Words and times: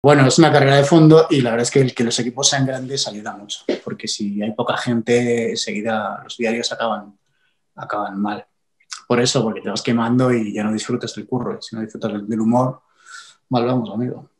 Bueno, 0.00 0.24
es 0.28 0.38
una 0.38 0.52
carrera 0.52 0.76
de 0.76 0.84
fondo 0.84 1.26
y 1.28 1.40
la 1.40 1.50
verdad 1.50 1.64
es 1.64 1.72
que 1.72 1.80
el 1.80 1.92
que 1.92 2.04
los 2.04 2.16
equipos 2.20 2.48
sean 2.48 2.64
grandes 2.64 3.08
ayuda 3.08 3.36
mucho, 3.36 3.64
porque 3.82 4.06
si 4.06 4.40
hay 4.40 4.52
poca 4.52 4.76
gente, 4.76 5.50
enseguida 5.50 6.20
los 6.22 6.36
diarios 6.36 6.70
acaban, 6.70 7.18
acaban 7.74 8.20
mal. 8.20 8.46
Por 9.08 9.20
eso, 9.20 9.42
porque 9.42 9.60
te 9.60 9.68
vas 9.68 9.82
quemando 9.82 10.32
y 10.32 10.54
ya 10.54 10.62
no 10.62 10.72
disfrutas 10.72 11.12
del 11.16 11.26
curro. 11.26 11.60
Si 11.60 11.74
no 11.74 11.82
disfrutas 11.82 12.12
del 12.28 12.40
humor, 12.40 12.82
mal 13.48 13.66
vamos, 13.66 13.90
amigo. 13.92 14.30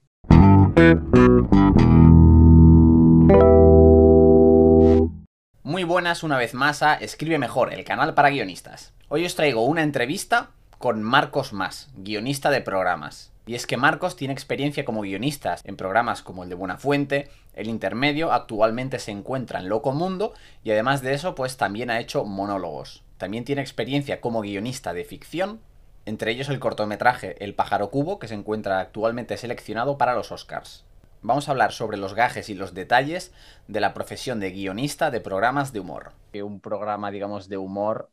Muy 5.65 5.83
buenas 5.83 6.23
una 6.23 6.39
vez 6.39 6.55
más 6.55 6.85
a 6.85 6.95
Escribe 6.95 7.39
Mejor, 7.39 7.73
el 7.73 7.85
canal 7.85 8.15
para 8.15 8.31
guionistas. 8.31 8.93
Hoy 9.09 9.27
os 9.27 9.35
traigo 9.35 9.65
una 9.65 9.83
entrevista 9.83 10.51
con 10.79 11.03
Marcos 11.03 11.53
Más, 11.53 11.91
guionista 11.97 12.51
de 12.51 12.61
programas. 12.61 13.33
Y 13.49 13.55
es 13.55 13.67
que 13.67 13.79
Marcos 13.79 14.15
tiene 14.15 14.35
experiencia 14.35 14.85
como 14.85 15.01
guionista 15.01 15.57
en 15.65 15.79
programas 15.79 16.21
como 16.21 16.43
el 16.43 16.51
de 16.51 16.55
Buenafuente, 16.55 17.31
El 17.55 17.69
Intermedio, 17.69 18.31
actualmente 18.31 18.99
se 18.99 19.11
encuentra 19.11 19.59
en 19.59 19.71
Loco 19.71 19.93
Mundo 19.93 20.35
y 20.63 20.71
además 20.71 21.01
de 21.01 21.15
eso 21.15 21.35
pues 21.35 21.57
también 21.57 21.89
ha 21.89 21.99
hecho 21.99 22.27
monólogos. 22.27 23.05
También 23.17 23.47
tiene 23.47 23.63
experiencia 23.63 24.21
como 24.21 24.43
guionista 24.43 24.93
de 24.93 25.07
ficción, 25.07 25.61
entre 26.05 26.33
ellos 26.33 26.51
el 26.51 26.61
cortometraje 26.61 27.43
El 27.43 27.55
pájaro 27.55 27.91
cubo 27.91 28.19
que 28.19 28.29
se 28.29 28.35
encuentra 28.35 28.81
actualmente 28.81 29.39
seleccionado 29.39 29.97
para 29.97 30.13
los 30.15 30.31
Oscars. 30.31 30.85
Vamos 31.23 31.49
a 31.49 31.53
hablar 31.53 31.73
sobre 31.73 31.97
los 31.97 32.13
gajes 32.13 32.51
y 32.51 32.55
los 32.55 32.75
detalles 32.75 33.33
de 33.67 33.81
la 33.81 33.95
profesión 33.95 34.41
de 34.41 34.51
guionista 34.51 35.11
de 35.11 35.23
programas 35.23 35.73
de 35.73 35.81
humor. 35.81 36.13
Un 36.35 36.61
programa, 36.61 37.11
digamos, 37.11 37.49
de 37.49 37.57
humor 37.57 38.11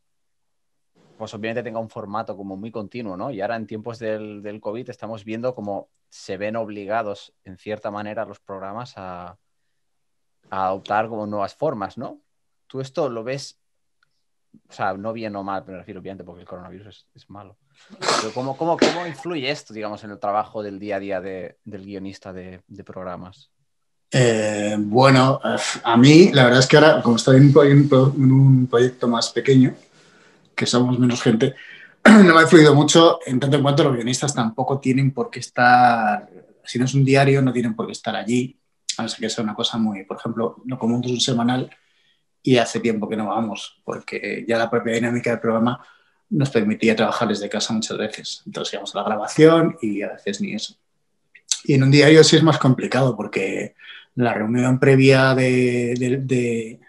pues 1.17 1.33
obviamente 1.33 1.63
tenga 1.63 1.79
un 1.79 1.89
formato 1.89 2.35
como 2.35 2.57
muy 2.57 2.71
continuo, 2.71 3.15
¿no? 3.15 3.31
Y 3.31 3.41
ahora 3.41 3.55
en 3.55 3.67
tiempos 3.67 3.99
del, 3.99 4.41
del 4.41 4.59
COVID 4.59 4.89
estamos 4.89 5.23
viendo 5.23 5.55
cómo 5.55 5.89
se 6.09 6.37
ven 6.37 6.55
obligados, 6.55 7.33
en 7.43 7.57
cierta 7.57 7.91
manera, 7.91 8.25
los 8.25 8.39
programas 8.39 8.93
a, 8.95 9.37
adoptar 10.49 11.09
como 11.09 11.25
nuevas 11.25 11.55
formas, 11.55 11.97
¿no? 11.97 12.21
Tú 12.67 12.79
esto 12.79 13.09
lo 13.09 13.23
ves, 13.23 13.59
o 14.69 14.73
sea, 14.73 14.93
no 14.93 15.11
bien 15.11 15.35
o 15.35 15.43
mal, 15.43 15.63
pero 15.63 15.73
me 15.73 15.79
refiero 15.79 15.99
obviamente 15.99 16.23
porque 16.23 16.41
el 16.41 16.47
coronavirus 16.47 17.07
es, 17.13 17.29
malo. 17.29 17.57
Pero 17.99 18.33
¿cómo, 18.33 18.55
cómo, 18.55 18.77
cómo, 18.77 19.07
influye 19.07 19.49
esto, 19.49 19.73
digamos, 19.73 20.03
en 20.03 20.11
el 20.11 20.19
trabajo 20.19 20.63
del 20.63 20.79
día 20.79 20.97
a 20.97 20.99
día 20.99 21.19
de, 21.19 21.57
del 21.65 21.83
guionista 21.83 22.31
de, 22.31 22.61
programas? 22.85 23.49
Eh, 24.11 24.75
bueno, 24.79 25.41
a 25.83 25.97
mí 25.97 26.31
la 26.31 26.45
verdad 26.45 26.59
es 26.59 26.67
que 26.67 26.77
ahora, 26.77 27.01
como 27.01 27.17
estoy 27.17 27.37
en 27.37 28.31
un 28.31 28.67
proyecto 28.67 29.07
más 29.07 29.31
pequeño, 29.31 29.73
que 30.55 30.65
somos 30.65 30.97
menos 30.99 31.21
gente, 31.21 31.55
no 32.05 32.33
me 32.33 32.39
ha 32.39 32.43
influido 32.43 32.73
mucho, 32.73 33.19
en 33.25 33.39
tanto 33.39 33.57
en 33.57 33.63
cuanto 33.63 33.83
los 33.83 33.95
guionistas 33.95 34.33
tampoco 34.33 34.79
tienen 34.79 35.11
por 35.11 35.29
qué 35.29 35.39
estar, 35.39 36.29
si 36.63 36.79
no 36.79 36.85
es 36.85 36.93
un 36.93 37.03
diario, 37.03 37.41
no 37.41 37.53
tienen 37.53 37.75
por 37.75 37.85
qué 37.85 37.91
estar 37.91 38.15
allí, 38.15 38.57
a 38.97 39.03
no 39.03 39.09
ser 39.09 39.19
que 39.19 39.29
sea 39.29 39.43
una 39.43 39.55
cosa 39.55 39.77
muy, 39.77 40.03
por 40.05 40.17
ejemplo, 40.17 40.61
no 40.65 40.77
como 40.77 40.95
un 40.95 41.19
semanal 41.19 41.69
y 42.41 42.57
hace 42.57 42.79
tiempo 42.79 43.09
que 43.09 43.17
no 43.17 43.27
vamos, 43.27 43.81
porque 43.83 44.45
ya 44.47 44.57
la 44.57 44.69
propia 44.69 44.93
dinámica 44.93 45.31
del 45.31 45.39
programa 45.39 45.83
nos 46.29 46.49
permitía 46.49 46.95
trabajar 46.95 47.27
desde 47.27 47.49
casa 47.49 47.73
muchas 47.73 47.97
veces. 47.97 48.43
Entonces 48.45 48.73
íbamos 48.73 48.95
a 48.95 48.99
la 48.99 49.05
grabación 49.05 49.77
y 49.81 50.01
a 50.01 50.13
veces 50.13 50.41
ni 50.41 50.53
eso. 50.53 50.75
Y 51.63 51.73
en 51.73 51.83
un 51.83 51.91
diario 51.91 52.23
sí 52.23 52.35
es 52.35 52.43
más 52.43 52.59
complicado 52.59 53.15
porque 53.15 53.75
la 54.15 54.33
reunión 54.33 54.79
previa 54.79 55.33
de, 55.35 56.79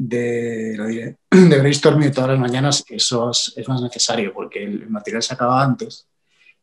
lo 0.00 0.86
diré, 0.86 1.16
de 1.30 1.58
brainstorming 1.58 2.10
todas 2.12 2.30
las 2.30 2.38
mañanas, 2.38 2.84
eso 2.88 3.30
es, 3.30 3.68
más 3.68 3.82
necesario 3.82 4.32
porque 4.32 4.64
el 4.64 4.88
material 4.88 5.22
se 5.22 5.34
acaba 5.34 5.62
antes 5.62 6.06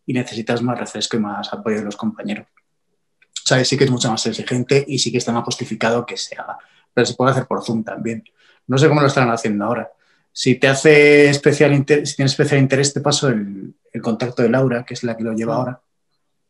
y 0.06 0.14
necesitas 0.14 0.62
más 0.62 0.80
refresco 0.80 1.18
y 1.18 1.20
más 1.20 1.54
apoyo 1.54 1.78
de 1.78 1.84
los 1.84 1.96
compañeros. 1.96 2.48
O 2.50 3.48
sea, 3.48 3.64
sí 3.64 3.78
que 3.78 3.84
es 3.84 3.92
mucho 3.92 4.10
más 4.10 4.26
exigente 4.26 4.84
y 4.88 5.00
sí 5.00 5.12
que 5.12 5.20
está 5.20 5.32
más 5.32 5.44
justificado 5.44 6.06
que 6.06 6.18
se 6.18 6.36
haga, 6.36 6.58
pero 6.94 7.06
se 7.06 7.14
puede 7.14 7.32
hacer 7.32 7.46
por 7.46 7.64
Zoom 7.64 7.84
también. 7.84 8.24
No 8.66 8.78
sé 8.78 8.88
cómo 8.88 9.02
lo 9.02 9.08
están 9.08 9.30
haciendo 9.30 9.66
ahora. 9.66 9.92
Si 10.32 10.56
te 10.56 10.68
hace 10.68 11.30
especial 11.30 11.76
si 11.76 11.84
tienes 12.16 12.32
especial 12.32 12.60
interés, 12.60 12.94
te 12.94 13.02
paso 13.02 13.30
el, 13.30 13.76
contacto 14.02 14.44
de 14.44 14.50
Laura, 14.50 14.86
que 14.86 14.94
es 14.94 15.04
la 15.04 15.18
que 15.18 15.24
lo 15.24 15.34
lleva 15.34 15.56
ahora. 15.56 15.82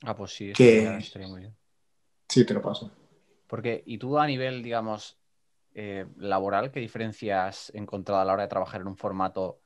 Ah, 0.03 0.15
pues 0.15 0.31
sí, 0.31 0.51
que... 0.53 0.99
muy 1.27 1.41
bien. 1.41 1.55
Sí, 2.27 2.45
te 2.45 2.53
lo 2.53 2.61
paso. 2.61 2.91
Porque, 3.47 3.83
y 3.85 3.97
tú 3.97 4.19
a 4.19 4.27
nivel, 4.27 4.61
digamos, 4.61 5.17
eh, 5.79 6.07
laboral, 6.17 6.71
¿qué 6.71 6.79
diferencias 6.79 7.69
has 7.69 7.75
encontrado 7.75 8.19
a 8.19 8.25
la 8.25 8.33
hora 8.33 8.41
de 8.41 8.49
trabajar 8.49 8.81
en 8.81 8.87
un 8.87 8.97
formato 8.97 9.59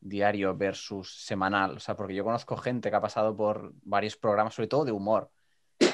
diario 0.00 0.56
versus 0.56 1.14
semanal? 1.24 1.76
O 1.76 1.78
sea, 1.78 1.94
porque 1.94 2.16
yo 2.16 2.24
conozco 2.24 2.56
gente 2.56 2.90
que 2.90 2.96
ha 2.96 3.00
pasado 3.00 3.36
por 3.36 3.72
varios 3.84 4.16
programas, 4.16 4.54
sobre 4.54 4.66
todo 4.66 4.84
de 4.84 4.90
humor, 4.90 5.30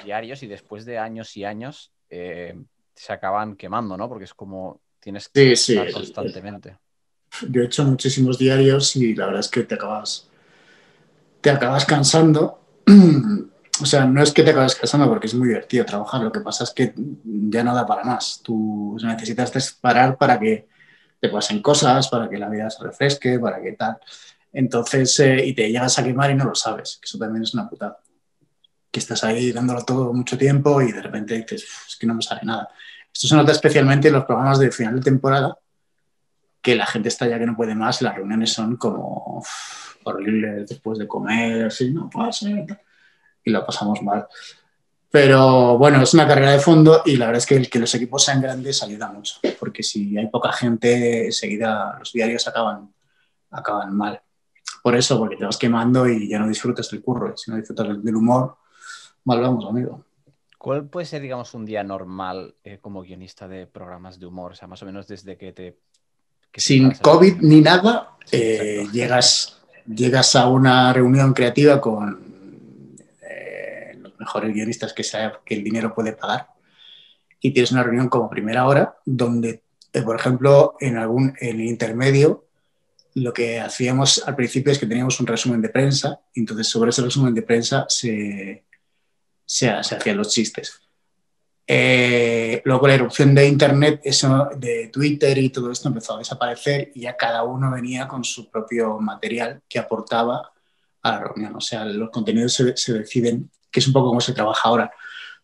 diarios, 0.02 0.42
y 0.42 0.46
después 0.46 0.86
de 0.86 0.96
años 0.96 1.36
y 1.36 1.44
años 1.44 1.92
eh, 2.08 2.58
se 2.94 3.12
acaban 3.12 3.54
quemando, 3.54 3.98
¿no? 3.98 4.08
Porque 4.08 4.24
es 4.24 4.32
como 4.32 4.80
tienes 4.98 5.28
que 5.28 5.52
estar 5.52 5.92
constantemente. 5.92 6.78
Yo 7.50 7.60
he 7.60 7.66
hecho 7.66 7.84
muchísimos 7.84 8.38
diarios 8.38 8.96
y 8.96 9.14
la 9.14 9.26
verdad 9.26 9.40
es 9.40 9.48
que 9.48 9.64
te 9.64 9.74
acabas, 9.74 10.30
te 11.42 11.50
acabas 11.50 11.84
cansando 11.84 12.60
o 13.80 13.86
sea, 13.86 14.04
no 14.04 14.22
es 14.22 14.32
que 14.32 14.42
te 14.42 14.50
acabes 14.50 14.74
casando 14.74 15.08
porque 15.08 15.26
es 15.26 15.34
muy 15.34 15.48
divertido 15.48 15.84
trabajar, 15.84 16.22
lo 16.22 16.32
que 16.32 16.40
pasa 16.40 16.64
es 16.64 16.70
que 16.70 16.92
ya 16.96 17.64
no 17.64 17.74
da 17.74 17.86
para 17.86 18.04
más. 18.04 18.40
Tú 18.42 18.96
necesitas 19.02 19.72
parar 19.80 20.16
para 20.16 20.38
que 20.38 20.68
te 21.20 21.28
pasen 21.28 21.62
cosas, 21.62 22.08
para 22.08 22.28
que 22.28 22.38
la 22.38 22.48
vida 22.48 22.68
se 22.70 22.82
refresque, 22.82 23.38
para 23.38 23.60
que 23.62 23.72
tal. 23.72 23.98
Entonces, 24.52 25.18
eh, 25.20 25.46
y 25.46 25.54
te 25.54 25.70
llegas 25.70 25.98
a 25.98 26.04
quemar 26.04 26.30
y 26.30 26.34
no 26.34 26.44
lo 26.44 26.54
sabes, 26.54 27.00
eso 27.02 27.18
también 27.18 27.42
es 27.44 27.54
una 27.54 27.68
putada. 27.68 27.98
Que 28.90 29.00
estás 29.00 29.22
ahí 29.24 29.52
dándolo 29.52 29.84
todo 29.84 30.12
mucho 30.12 30.36
tiempo 30.36 30.82
y 30.82 30.92
de 30.92 31.02
repente 31.02 31.34
dices, 31.36 31.64
es 31.88 31.96
que 31.96 32.06
no 32.06 32.14
me 32.14 32.22
sale 32.22 32.40
nada. 32.44 32.68
Esto 33.12 33.28
se 33.28 33.36
nota 33.36 33.52
especialmente 33.52 34.08
en 34.08 34.14
los 34.14 34.24
programas 34.24 34.58
de 34.58 34.70
final 34.70 34.96
de 34.96 35.02
temporada, 35.02 35.56
que 36.60 36.74
la 36.74 36.86
gente 36.86 37.08
está 37.08 37.26
ya 37.28 37.38
que 37.38 37.46
no 37.46 37.56
puede 37.56 37.74
más, 37.74 38.02
las 38.02 38.14
reuniones 38.14 38.52
son 38.52 38.76
como 38.76 39.42
horribles 40.04 40.68
después 40.68 40.98
de 40.98 41.06
comer, 41.06 41.66
así, 41.66 41.92
no 41.92 42.10
puede 42.10 42.32
ser 42.32 42.66
y 43.44 43.50
lo 43.50 43.64
pasamos 43.64 44.02
mal. 44.02 44.26
Pero 45.10 45.76
bueno, 45.76 46.00
es 46.02 46.14
una 46.14 46.26
carrera 46.26 46.52
de 46.52 46.60
fondo 46.60 47.02
y 47.04 47.16
la 47.16 47.26
verdad 47.26 47.38
es 47.38 47.46
que 47.46 47.56
el 47.56 47.68
que 47.68 47.80
los 47.80 47.92
equipos 47.94 48.24
sean 48.24 48.40
grandes 48.40 48.82
ayuda 48.82 49.10
mucho, 49.10 49.36
porque 49.58 49.82
si 49.82 50.16
hay 50.16 50.28
poca 50.28 50.52
gente, 50.52 51.26
enseguida 51.26 51.96
los 51.98 52.12
diarios 52.12 52.46
acaban, 52.46 52.94
acaban 53.50 53.96
mal. 53.96 54.22
Por 54.82 54.96
eso, 54.96 55.18
porque 55.18 55.36
te 55.36 55.44
vas 55.44 55.56
quemando 55.56 56.08
y 56.08 56.28
ya 56.28 56.38
no 56.38 56.48
disfrutas 56.48 56.88
del 56.90 57.02
curro. 57.02 57.36
Si 57.36 57.50
no 57.50 57.56
disfrutas 57.56 58.02
del 58.02 58.16
humor, 58.16 58.56
mal 59.24 59.40
vamos, 59.40 59.66
amigo. 59.68 60.04
¿Cuál 60.56 60.88
puede 60.88 61.06
ser, 61.06 61.22
digamos, 61.22 61.54
un 61.54 61.66
día 61.66 61.82
normal 61.82 62.54
eh, 62.62 62.78
como 62.80 63.02
guionista 63.02 63.48
de 63.48 63.66
programas 63.66 64.20
de 64.20 64.26
humor? 64.26 64.52
O 64.52 64.54
sea, 64.54 64.68
más 64.68 64.82
o 64.82 64.86
menos 64.86 65.08
desde 65.08 65.36
que 65.36 65.52
te... 65.52 65.78
Sin 66.54 66.90
COVID 66.92 67.40
ni 67.40 67.60
nada, 67.60 68.16
eh, 68.30 68.86
llegas, 68.92 69.62
llegas 69.86 70.36
a 70.36 70.48
una 70.48 70.92
reunión 70.92 71.32
creativa 71.32 71.80
con 71.80 72.30
mejores 74.20 74.54
guionistas 74.54 74.92
que, 74.92 75.02
sea, 75.02 75.40
que 75.44 75.54
el 75.54 75.64
dinero 75.64 75.94
puede 75.94 76.12
pagar. 76.12 76.48
Y 77.40 77.52
tienes 77.52 77.72
una 77.72 77.82
reunión 77.82 78.08
como 78.08 78.28
primera 78.28 78.66
hora, 78.66 78.96
donde, 79.04 79.62
eh, 79.92 80.02
por 80.02 80.14
ejemplo, 80.20 80.76
en 80.78 80.98
algún 80.98 81.34
en 81.40 81.60
el 81.60 81.66
intermedio, 81.66 82.44
lo 83.14 83.32
que 83.32 83.58
hacíamos 83.58 84.22
al 84.26 84.36
principio 84.36 84.70
es 84.70 84.78
que 84.78 84.86
teníamos 84.86 85.18
un 85.18 85.26
resumen 85.26 85.60
de 85.62 85.70
prensa, 85.70 86.20
y 86.34 86.40
entonces 86.40 86.68
sobre 86.68 86.90
ese 86.90 87.02
resumen 87.02 87.34
de 87.34 87.42
prensa 87.42 87.86
se, 87.88 88.64
se, 89.44 89.70
hacían 89.70 90.16
los 90.16 90.28
chistes. 90.28 90.80
Eh, 91.66 92.60
luego 92.64 92.86
la 92.86 92.94
erupción 92.94 93.34
de 93.34 93.46
Internet, 93.46 94.00
eso 94.04 94.50
de 94.56 94.88
Twitter 94.92 95.38
y 95.38 95.50
todo 95.50 95.70
esto 95.70 95.88
empezó 95.88 96.14
a 96.14 96.18
desaparecer 96.18 96.90
y 96.94 97.02
ya 97.02 97.16
cada 97.16 97.44
uno 97.44 97.70
venía 97.70 98.06
con 98.08 98.24
su 98.24 98.50
propio 98.50 98.98
material 98.98 99.62
que 99.68 99.78
aportaba 99.78 100.50
a 101.02 101.10
la 101.12 101.20
reunión. 101.20 101.54
O 101.56 101.60
sea, 101.60 101.84
los 101.84 102.10
contenidos 102.10 102.52
se, 102.54 102.76
se 102.76 102.92
deciden 102.92 103.50
que 103.70 103.80
es 103.80 103.86
un 103.86 103.92
poco 103.92 104.08
como 104.08 104.20
se 104.20 104.32
trabaja 104.32 104.68
ahora. 104.68 104.92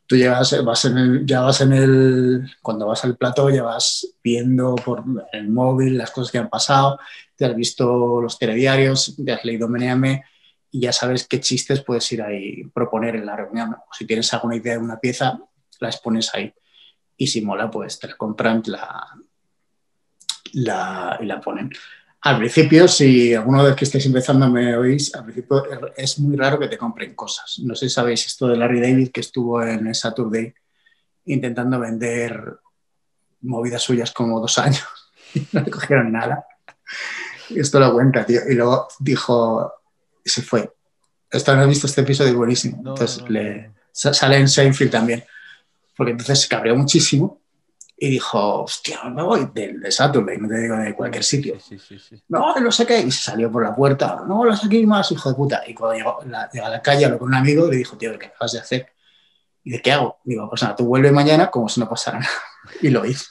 Tú 0.06 0.16
llegas, 0.16 0.64
vas 0.64 0.84
en 0.84 0.98
el, 0.98 1.27
ya 1.27 1.41
vas 1.41 1.60
en 1.60 1.72
el, 1.72 2.51
cuando 2.62 2.86
vas 2.86 3.04
al 3.04 3.16
plato 3.16 3.51
ya 3.51 3.65
vas 3.65 4.15
viendo 4.22 4.77
por 4.77 5.03
el 5.33 5.48
móvil 5.48 5.98
las 5.98 6.12
cosas 6.12 6.30
que 6.30 6.39
han 6.39 6.48
pasado, 6.48 6.98
te 7.34 7.45
has 7.45 7.56
visto 7.56 8.21
los 8.21 8.39
telediarios, 8.39 9.16
te 9.24 9.33
has 9.33 9.45
leído 9.45 9.68
Meneame 9.68 10.24
y 10.71 10.80
ya 10.80 10.92
sabes 10.92 11.27
qué 11.27 11.41
chistes 11.41 11.83
puedes 11.83 12.10
ir 12.12 12.22
ahí 12.22 12.65
proponer 12.74 13.16
en 13.16 13.27
la 13.27 13.36
reunión. 13.36 13.74
O 13.74 13.92
si 13.92 14.06
tienes 14.06 14.33
alguna 14.33 14.56
idea 14.56 14.74
de 14.74 14.78
una 14.78 14.98
pieza, 14.98 15.41
la 15.80 15.89
expones 15.89 16.34
ahí. 16.34 16.53
Y 17.16 17.27
si 17.27 17.41
mola, 17.41 17.71
pues 17.71 17.98
te 17.98 18.09
la 18.09 18.16
compran 18.16 18.62
la, 18.66 19.06
la, 20.53 21.18
y 21.21 21.27
la 21.27 21.41
ponen. 21.41 21.71
Al 22.27 22.39
principio, 22.39 22.89
si 22.89 23.34
alguno 23.34 23.63
de 23.63 23.69
los 23.69 23.78
que 23.78 23.84
estáis 23.84 24.05
empezando 24.05 24.51
me 24.51 24.77
oís, 24.77 25.15
al 25.15 25.23
principio 25.23 25.63
es 25.97 26.19
muy 26.19 26.34
raro 26.34 26.59
que 26.59 26.67
te 26.67 26.77
compren 26.77 27.15
cosas. 27.15 27.61
No 27.63 27.77
sé 27.77 27.89
si 27.89 27.95
sabéis 27.95 28.27
esto 28.27 28.49
de 28.49 28.57
Larry 28.57 28.81
David, 28.81 29.13
que 29.13 29.21
estuvo 29.21 29.63
en 29.63 29.87
el 29.87 29.95
Saturday 29.95 30.53
intentando 31.27 31.78
vender 31.78 32.59
movidas 33.43 33.81
suyas 33.81 34.11
como 34.11 34.41
dos 34.41 34.59
años 34.59 34.83
y 35.34 35.47
no 35.53 35.61
le 35.61 35.71
cogieron 35.71 36.11
nada. 36.11 36.45
Y 37.49 37.61
esto 37.61 37.78
lo 37.78 37.93
cuenta, 37.93 38.27
tío. 38.27 38.41
Y 38.49 38.55
luego 38.55 38.89
dijo, 38.99 39.73
se 40.25 40.43
fue. 40.43 40.69
Esto 41.31 41.55
no 41.55 41.63
he 41.63 41.69
visto 41.69 41.87
este 41.87 42.01
episodio 42.01 42.37
buenísimo. 42.37 42.78
Entonces 42.78 43.23
le, 43.28 43.71
sale 43.93 44.39
en 44.39 44.49
Seinfeld 44.49 44.91
también. 44.91 45.23
Porque 45.97 46.11
entonces 46.11 46.41
se 46.41 46.49
cabreó 46.49 46.75
muchísimo 46.75 47.41
y 47.98 48.10
dijo, 48.10 48.63
hostia, 48.63 49.04
me 49.04 49.22
voy 49.22 49.48
del 49.54 49.81
de 49.81 49.91
Saturday, 49.91 50.37
no 50.37 50.48
te 50.48 50.59
digo 50.59 50.77
de 50.77 50.95
cualquier 50.95 51.25
sitio. 51.25 51.59
Sí, 51.59 51.78
sí, 51.78 51.98
sí, 51.98 52.22
no, 52.28 52.54
lo 52.59 52.71
saqué 52.71 53.01
y 53.01 53.10
salió 53.10 53.51
por 53.51 53.63
la 53.63 53.75
puerta. 53.75 54.22
No, 54.27 54.45
lo 54.45 54.54
saqué 54.54 54.87
más, 54.87 55.10
hijo 55.13 55.31
de 55.31 55.34
puta. 55.34 55.63
Y 55.66 55.72
cuando 55.72 55.97
llegó, 55.97 56.21
a 56.21 56.69
la 56.69 56.83
calle, 56.83 57.07
habló 57.07 57.19
con 57.19 57.28
un 57.28 57.34
amigo, 57.34 57.71
le 57.71 57.77
dijo, 57.77 57.97
tío, 57.97 58.19
¿qué 58.19 58.27
acabas 58.27 58.53
de 58.53 58.60
hacer? 58.60 58.93
¿Y 59.65 59.71
de 59.71 59.81
qué 59.81 59.93
hago? 59.93 60.19
Digo, 60.25 60.48
pues 60.48 60.63
nada, 60.63 60.77
tú 60.77 60.84
vuelve 60.84 61.10
mañana 61.10 61.51
como 61.51 61.69
si 61.69 61.81
no 61.81 61.89
pasara 61.89 62.21
nada. 62.21 62.33
Y 62.83 62.91
lo 62.91 63.04
hizo. 63.07 63.27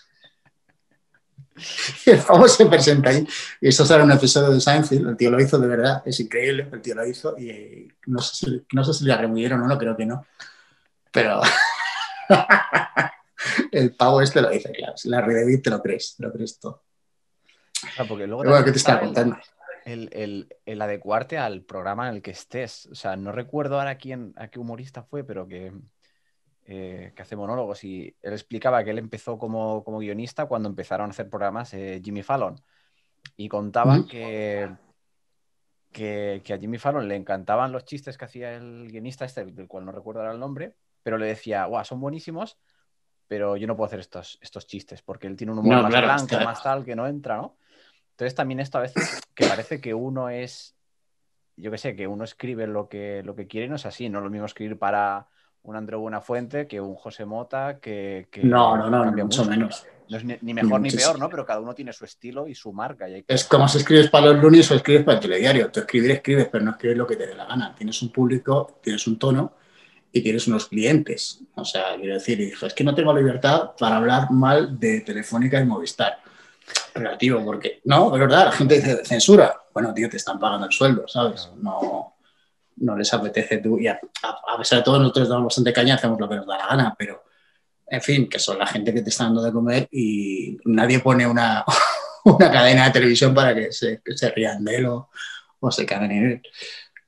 Y 2.06 2.10
el 2.12 2.20
pavo 2.20 2.48
se 2.48 2.66
presenta 2.66 3.10
ahí. 3.12 3.28
Y 3.62 3.68
esto 3.68 3.86
será 3.86 4.04
un 4.04 4.12
episodio 4.12 4.50
de 4.50 4.60
Seinfeld. 4.60 5.10
El 5.10 5.18
tío 5.18 5.32
lo 5.32 5.40
hizo 5.40 5.60
de 5.60 5.68
verdad. 5.68 6.02
Es 6.06 6.20
increíble. 6.20 6.68
El 6.72 6.82
tío 6.82 6.96
lo 6.96 7.06
hizo. 7.06 7.38
Y 7.38 7.88
no 8.08 8.20
sé 8.20 8.36
si, 8.36 8.66
no 8.74 8.84
sé 8.84 8.94
si 8.94 9.06
le 9.06 9.16
removieron 9.16 9.62
o 9.62 9.68
no, 9.68 9.78
creo 9.78 9.96
que 9.96 10.06
no. 10.06 10.26
Pero 11.12 11.42
el 13.72 13.96
pavo 13.96 14.22
este 14.22 14.42
lo 14.42 14.50
dice, 14.50 14.72
claro. 14.72 14.98
Si 14.98 15.10
la 15.10 15.22
David 15.22 15.62
te 15.62 15.70
lo 15.70 15.82
crees, 15.82 16.16
te 16.16 16.24
lo 16.24 16.32
crees 16.32 16.60
todo. 16.60 16.84
porque 18.08 18.28
luego 18.28 18.44
bueno, 18.44 18.64
¿qué 18.64 18.72
te 18.72 18.78
está 18.78 19.00
contando? 19.00 19.38
El, 19.86 20.10
el, 20.14 20.56
el, 20.66 20.82
adecuarte 20.82 21.38
al 21.38 21.62
programa 21.62 22.10
en 22.10 22.16
el 22.16 22.22
que 22.22 22.32
estés. 22.32 22.88
O 22.88 22.96
sea, 22.96 23.16
no 23.16 23.32
recuerdo 23.32 23.80
ahora 23.80 23.98
quién, 23.98 24.34
a 24.36 24.48
qué 24.48 24.60
humorista 24.60 25.04
fue, 25.04 25.24
pero 25.24 25.48
que 25.48 25.72
eh, 26.68 27.14
que 27.16 27.22
hace 27.22 27.36
monólogos 27.36 27.84
y 27.84 28.16
él 28.24 28.34
explicaba 28.34 28.84
que 28.84 28.90
él 28.90 28.98
empezó 28.98 29.38
como, 29.38 29.84
guionista 30.00 30.48
cuando 30.48 30.68
empezaron 30.68 31.08
a 31.08 31.12
hacer 31.12 31.30
programas 31.30 31.72
eh, 31.76 32.02
Jimmy 32.04 32.24
Fallon 32.24 32.60
y 33.38 33.48
contaba 33.48 34.04
que, 34.08 34.72
que, 35.92 36.42
a 36.52 36.58
Jimmy 36.58 36.80
Fallon 36.80 37.08
le 37.08 37.18
encantaban 37.18 37.72
los 37.72 37.86
chistes 37.86 38.18
que 38.18 38.26
hacía 38.26 38.56
el 38.56 38.88
guionista 38.90 39.26
este, 39.26 39.46
del 39.46 39.68
cual 39.68 39.86
no 39.86 39.92
recuerdo 39.92 40.22
ahora 40.22 40.34
el 40.34 40.40
nombre, 40.40 40.76
pero 41.04 41.20
le 41.20 41.28
decía, 41.28 41.66
guau, 41.66 41.86
son 41.86 42.00
buenísimos, 42.00 42.58
pero 43.28 43.58
yo 43.58 43.68
no 43.68 43.76
puedo 43.76 43.88
hacer 43.88 44.00
estos, 44.00 44.38
estos 44.42 44.68
chistes 44.68 45.02
porque 45.02 45.28
él 45.28 45.36
tiene 45.36 45.54
un 45.54 45.60
humor 45.60 45.84
más 45.84 45.92
blanco, 45.92 46.36
más 46.44 46.64
tal, 46.64 46.86
que 46.86 46.96
no 46.96 47.08
entra, 47.08 47.38
¿no? 47.38 47.58
Entonces 48.12 48.36
también 48.36 48.60
esto 48.60 48.78
a 48.78 48.82
veces 48.82 49.22
que 49.34 49.46
parece 49.46 49.82
que 49.82 49.94
uno 49.94 50.30
es, 50.30 50.76
yo 51.58 51.72
qué 51.72 51.78
sé, 51.78 51.96
que 51.96 52.08
uno 52.08 52.24
escribe 52.24 52.68
lo 52.68 52.88
que, 52.88 53.24
lo 53.24 53.36
que 53.36 53.48
quiere 53.48 53.68
y 53.68 53.70
no 53.70 53.76
es 53.76 53.86
así, 53.86 54.10
no 54.10 54.20
es 54.20 54.24
lo 54.24 54.30
mismo 54.30 54.46
escribir 54.46 54.78
para 54.78 55.28
un 55.64 55.76
André 55.76 55.98
Buenafuente 55.98 56.68
que 56.68 56.80
un 56.80 56.96
José 56.96 57.26
Mota 57.26 57.80
que... 57.80 58.28
no, 58.44 58.78
no, 58.78 58.90
no, 58.90 59.12
mucho, 59.12 59.46
menos. 59.46 59.86
No 60.08 60.18
es 60.18 60.24
ni, 60.24 60.54
mejor 60.54 60.80
ni 60.80 60.92
peor, 60.92 61.18
¿no? 61.18 61.30
Pero 61.30 61.46
cada 61.46 61.60
uno 61.60 61.74
tiene 61.74 61.92
su 61.92 62.06
estilo 62.06 62.48
y 62.48 62.54
su 62.54 62.72
marca. 62.72 63.08
Es 63.28 63.46
como 63.46 63.68
si 63.68 63.80
escribes 63.80 64.10
para 64.10 64.28
los 64.28 64.42
lunes 64.42 64.70
o 64.70 64.76
escribes 64.76 65.04
para 65.04 65.18
el 65.18 65.22
telediario. 65.22 65.72
Tú 65.72 65.80
escribir, 65.80 66.12
escribes, 66.12 66.48
pero 66.52 66.64
no 66.64 66.72
escribes 66.72 66.98
lo 66.98 67.08
que 67.08 67.16
te 67.16 67.26
dé 67.26 67.34
la 67.34 67.46
gana. 67.46 67.74
Tienes 67.76 68.00
un 68.04 68.12
público, 68.12 68.80
tienes 68.84 69.08
un 69.08 69.18
tono 69.18 69.54
y 70.16 70.22
tienes 70.22 70.48
unos 70.48 70.68
clientes. 70.68 71.42
O 71.56 71.66
sea, 71.66 71.98
quiero 71.98 72.14
decir, 72.14 72.40
es 72.40 72.74
que 72.74 72.86
no 72.86 72.96
tengo 72.96 73.14
libertad 73.14 73.72
para 73.78 73.98
hablar 73.98 74.32
mal 74.32 74.80
de 74.80 75.02
Telefónica 75.02 75.60
y 75.60 75.66
Movistar. 75.66 76.20
Relativo, 76.94 77.44
porque 77.44 77.82
no, 77.84 78.14
es 78.14 78.22
verdad, 78.22 78.46
la 78.46 78.52
gente 78.54 78.76
dice 78.76 79.04
censura. 79.04 79.54
Bueno, 79.74 79.94
tío, 79.94 80.10
te 80.10 80.16
están 80.16 80.40
pagando 80.40 80.68
el 80.68 80.72
sueldo, 80.72 81.06
¿sabes? 81.06 81.50
No, 81.58 82.16
no 82.78 82.96
les 82.96 83.14
apetece 83.14 83.58
tú. 83.58 83.78
Y 83.78 83.88
a, 83.88 84.00
pesar 84.58 84.80
de 84.80 84.86
todo, 84.86 85.00
nosotros 85.00 85.28
damos 85.28 85.48
bastante 85.48 85.74
caña, 85.74 85.96
hacemos 85.96 86.18
lo 86.18 86.30
que 86.30 86.36
nos 86.38 86.48
da 86.48 86.60
la 86.60 86.68
gana, 86.68 86.96
pero 86.98 87.22
en 87.86 88.02
fin, 88.02 88.30
que 88.30 88.40
son 88.40 88.58
la 88.58 88.68
gente 88.68 88.94
que 88.94 89.02
te 89.02 89.10
está 89.10 89.26
dando 89.26 89.44
de 89.44 89.52
comer 89.52 89.90
y 89.92 90.58
nadie 90.64 91.00
pone 91.00 91.28
una, 91.28 91.66
una 92.24 92.50
cadena 92.50 92.86
de 92.86 92.92
televisión 92.92 93.34
para 93.34 93.54
que 93.54 93.74
se, 93.74 94.02
se 94.16 94.30
rían 94.30 94.64
de 94.64 94.78
él 94.78 94.86
o, 94.86 95.10
se 95.72 95.86
caguen 95.86 96.12
en 96.12 96.26
él. 96.26 96.42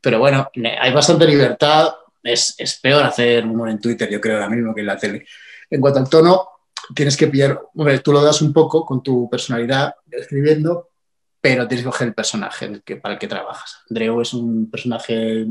Pero 0.01 0.19
bueno, 0.19 0.51
hay 0.81 0.91
bastante 0.91 1.25
libertad. 1.25 1.93
Es, 2.27 2.55
es, 2.57 2.79
peor 2.79 3.03
hacer 3.03 3.45
humor 3.45 3.69
en 3.69 3.79
Twitter, 3.79 4.09
yo 4.09 4.19
creo, 4.19 4.35
ahora 4.35 4.49
mismo 4.49 4.73
que 4.73 4.81
en 4.81 4.87
la 4.87 4.97
tele. 4.97 5.25
En 5.69 5.81
cuanto 5.81 5.99
al 5.99 6.09
tono, 6.09 6.47
tienes 6.93 7.17
que 7.17 7.27
pillar, 7.27 7.59
tú 8.03 8.11
lo 8.11 8.21
das 8.21 8.41
un 8.41 8.53
poco 8.53 8.85
con 8.85 9.03
tu 9.03 9.29
personalidad 9.29 9.95
escribiendo, 10.11 10.89
pero 11.41 11.67
tienes 11.67 11.83
que 11.83 11.91
coger 11.91 12.07
el 12.09 12.13
personaje 12.13 12.81
que, 12.83 12.97
para 12.97 13.13
el 13.13 13.19
que 13.19 13.27
trabajas. 13.27 13.79
Andreu 13.89 14.21
es 14.21 14.33
un 14.33 14.69
personaje 14.69 15.47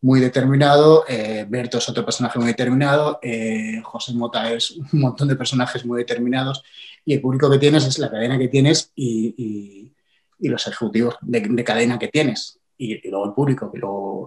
muy 0.00 0.20
determinado, 0.20 1.04
eh, 1.08 1.44
Berto 1.48 1.78
es 1.78 1.88
otro 1.88 2.04
personaje 2.04 2.38
muy 2.38 2.48
determinado, 2.48 3.18
eh, 3.22 3.80
José 3.82 4.12
Mota 4.14 4.52
es 4.52 4.70
un 4.70 5.00
montón 5.00 5.28
de 5.28 5.36
personajes 5.36 5.84
muy 5.84 5.98
determinados 5.98 6.62
y 7.04 7.14
el 7.14 7.20
público 7.20 7.50
que 7.50 7.58
tienes 7.58 7.84
es 7.84 7.98
la 7.98 8.10
cadena 8.10 8.38
que 8.38 8.48
tienes 8.48 8.92
y, 8.94 9.92
los 10.40 10.68
ejecutivos 10.68 11.16
de, 11.20 11.64
cadena 11.64 11.98
que 11.98 12.06
tienes 12.06 12.57
y, 12.78 13.08
luego 13.10 13.26
el 13.26 13.34
público, 13.34 13.70
que, 13.70 13.80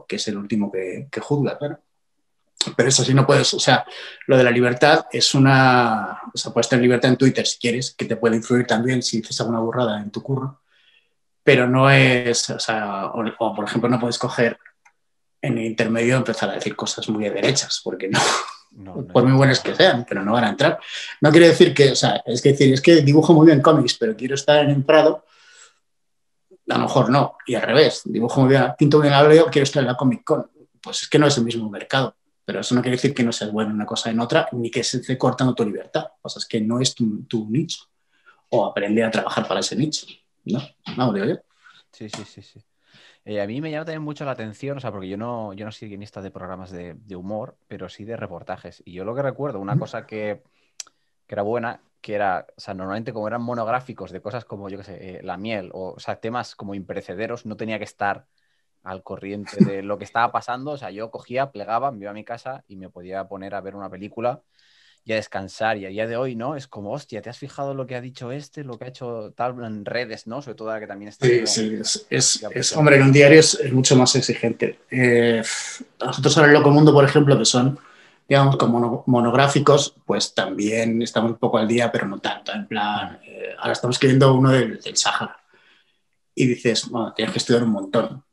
que 0.08 0.16
es 0.18 0.28
el 0.28 0.38
último 0.38 0.72
que, 0.72 1.08
que 1.10 1.22
juzga, 1.22 1.58
Pero 2.76 2.90
eso 2.90 3.04
sí 3.04 3.14
no 3.14 3.26
puedes, 3.26 3.54
o 3.54 3.60
sea, 3.60 3.86
lo 4.28 4.38
de 4.38 4.44
la 4.44 4.52
libertad 4.52 5.06
es 5.12 5.34
una, 5.34 6.22
o 6.34 6.38
sea, 6.38 6.52
puedes 6.52 6.70
tener 6.70 6.84
libertad 6.84 7.12
en 7.12 7.18
Twitter 7.18 7.48
si 7.48 7.58
quieres, 7.58 7.96
que 7.96 8.06
te 8.06 8.18
puede 8.18 8.36
influir 8.36 8.68
también 8.68 9.02
si 9.02 9.22
dices 9.22 9.40
alguna 9.40 9.60
burrada 9.60 10.02
en 10.02 10.12
tu 10.12 10.22
curro, 10.22 10.62
pero 11.44 11.68
no 11.68 11.90
es, 11.90 12.50
o 12.50 12.60
sea, 12.60 13.08
o, 13.08 13.56
por 13.56 13.66
ejemplo 13.66 13.90
no 13.90 14.00
puedes 14.00 14.20
coger 14.20 14.60
en 15.42 15.58
el 15.58 15.66
intermedio 15.66 16.18
empezar 16.18 16.50
a 16.50 16.54
decir 16.54 16.76
cosas 16.76 17.10
muy 17.10 17.24
de 17.24 17.32
derechas, 17.32 17.82
porque 17.84 18.10
no, 18.10 18.20
por 19.14 19.24
muy 19.24 19.34
buenas 19.34 19.60
que 19.62 19.74
sean, 19.74 20.06
pero 20.08 20.24
no 20.24 20.34
van 20.34 20.44
a 20.44 20.50
entrar. 20.50 20.80
No 21.22 21.32
quiere 21.32 21.48
decir 21.48 21.74
que, 21.74 21.92
o 21.92 21.96
sea, 21.96 22.22
es 22.26 22.42
que 22.42 22.50
decir, 22.50 22.74
es 22.74 22.82
que 22.82 23.02
dibujo 23.02 23.34
muy 23.34 23.48
bien 23.48 23.62
cómics, 23.62 23.96
pero 23.98 24.16
quiero 24.16 24.36
estar 24.36 24.64
en 24.64 24.72
el 24.72 24.84
Prado, 24.84 25.26
a 26.72 26.78
lo 26.78 26.86
mejor 26.86 27.10
no, 27.10 27.38
y 27.46 27.56
al 27.56 27.62
revés, 27.64 28.02
dibujo 28.06 28.42
muy 28.42 28.50
bien, 28.50 28.74
pinto 28.78 28.98
muy 28.98 29.10
bien 29.10 29.20
la 29.20 29.52
quiero 29.52 29.64
estar 29.64 29.82
en 29.82 29.88
la 29.88 29.96
Comic 29.96 30.24
Con. 30.24 30.50
Pues 30.82 31.04
es 31.04 31.10
que 31.10 31.20
no 31.20 31.28
es 31.28 31.38
el 31.38 31.44
mismo 31.44 31.70
mercado, 31.70 32.16
pero 32.44 32.62
eso 32.62 32.74
no 32.74 32.82
quiere 32.82 32.98
decir 32.98 33.14
que 33.14 33.24
no 33.24 33.32
seas 33.32 33.52
bueno 33.52 33.70
en 33.70 33.76
una 33.76 33.86
cosa 33.86 34.10
en 34.10 34.20
otra, 34.20 34.48
ni 34.54 34.72
que 34.72 34.84
se 34.84 34.98
esté 34.98 35.18
cortando 35.18 35.54
tu 35.54 35.64
libertad. 35.64 36.08
O 36.22 36.30
sea, 36.30 36.40
es 36.40 36.48
que 36.48 36.60
no 36.60 36.80
es 36.80 36.96
tu, 36.96 37.24
tu 37.26 37.48
nicho, 37.50 37.86
o 38.50 38.66
aprende 38.66 39.04
a 39.04 39.12
trabajar 39.12 39.48
para 39.48 39.60
ese 39.60 39.76
nicho. 39.76 40.08
¿no? 40.46 40.60
No, 40.98 41.14
digo 41.14 41.28
yo. 41.28 41.36
Sí, 41.92 42.10
sí, 42.10 42.24
sí, 42.26 42.42
sí. 42.42 42.62
Eh, 43.24 43.40
a 43.40 43.46
mí 43.46 43.62
me 43.62 43.70
llama 43.70 43.86
también 43.86 44.02
mucho 44.02 44.26
la 44.26 44.32
atención, 44.32 44.78
o 44.78 44.80
sea, 44.80 44.92
porque 44.92 45.08
yo 45.08 45.18
no, 45.18 45.54
yo 45.54 45.66
no 45.66 45.72
soy 45.72 45.90
guionista 45.90 46.22
de 46.22 46.32
programas 46.32 46.72
de, 46.72 47.16
humor, 47.16 47.56
pero 47.68 47.88
sí 47.88 48.04
de 48.04 48.18
reportajes. 48.18 48.82
Y 48.86 48.94
yo 48.94 49.06
lo 49.06 49.14
que 49.14 49.22
recuerdo, 49.22 49.60
una 49.60 49.78
cosa 49.78 50.08
que, 50.08 50.42
era 51.28 51.44
buena, 51.44 51.82
que 52.02 52.16
era, 52.16 52.48
o 52.58 52.60
sea, 52.60 52.74
normalmente 52.74 53.14
como 53.14 53.28
eran 53.28 53.42
monográficos 53.42 54.12
de 54.12 54.22
cosas 54.22 54.46
como, 54.46 54.70
yo 54.70 54.78
qué 54.80 54.84
sé, 54.84 54.98
eh, 55.00 55.20
la 55.24 55.38
miel, 55.38 55.70
o, 55.74 55.94
o, 55.96 56.00
sea, 56.00 56.18
temas 56.18 56.56
como 56.56 56.76
imperecederos, 56.76 57.46
no 57.46 57.56
tenía 57.56 57.78
que 57.78 57.86
estar 57.86 58.26
al 58.84 59.04
corriente 59.04 59.58
de 59.66 59.84
lo 59.84 59.98
que 59.98 60.04
estaba 60.04 60.32
pasando. 60.32 60.72
O 60.72 60.78
sea, 60.78 60.92
yo 60.92 61.12
cogía, 61.12 61.52
plegaba, 61.52 61.92
me 61.92 62.02
iba 62.02 62.12
a 62.12 62.14
mi 62.16 62.24
casa 62.24 62.64
y 62.68 62.76
me 62.76 62.90
podía 62.90 63.28
poner 63.28 63.56
a 63.56 63.62
ver 63.62 63.76
una 63.76 63.90
película 63.90 64.42
y 65.04 65.14
a 65.14 65.16
descansar. 65.16 65.78
Y 65.78 65.86
a 65.86 65.90
día 65.90 66.08
de 66.08 66.18
hoy, 66.18 66.36
¿no? 66.36 66.56
Es 66.56 66.68
como, 66.68 66.92
hostia, 66.92 67.22
¿te 67.22 67.30
has 67.30 67.38
fijado 67.38 67.74
lo 67.74 67.88
que 67.88 67.96
ha 67.96 68.02
dicho 68.02 68.32
este, 68.32 68.64
lo 68.64 68.78
que 68.78 68.86
ha 68.86 68.90
hecho 68.90 69.34
tal 69.36 69.64
en 69.64 69.86
redes, 69.86 70.28
¿no? 70.28 70.42
Sobre 70.42 70.56
todo 70.56 70.70
ahora 70.70 70.82
que 70.82 70.88
también 70.88 71.10
está... 71.10 71.26
Sí, 71.26 71.48
sí, 71.48 71.80
es, 72.10 72.46
es, 72.54 72.76
hombre, 72.76 72.98
en 72.98 73.04
un 73.04 73.12
diario 73.12 73.40
es, 73.40 73.72
mucho 73.72 73.96
más 73.96 74.16
exigente. 74.16 74.80
Eh, 74.92 75.42
nosotros 76.00 76.38
ahora 76.38 76.50
en 76.50 76.54
Loco 76.54 76.70
Mundo, 76.70 76.94
por 76.94 77.04
ejemplo, 77.04 77.38
que 77.38 77.46
son, 77.46 77.80
digamos, 78.32 78.56
como 78.56 79.04
monográficos, 79.08 79.94
pues 80.06 80.34
también 80.34 81.02
estamos 81.02 81.32
un 81.32 81.38
poco 81.38 81.58
al 81.58 81.68
día, 81.68 81.92
pero 81.92 82.08
no 82.08 82.20
tanto. 82.20 82.54
En 82.54 82.66
plan, 82.66 83.20
eh, 83.26 83.50
ahora 83.60 83.74
estamos 83.74 83.98
escribiendo 83.98 84.34
uno 84.34 84.52
del, 84.52 84.80
del 84.80 84.96
Sahara. 84.96 85.36
Y 86.34 86.46
dices, 86.46 86.88
bueno, 86.88 87.12
tienes 87.14 87.34
que 87.34 87.40
estudiar 87.40 87.64
un 87.64 87.72
montón 87.72 88.24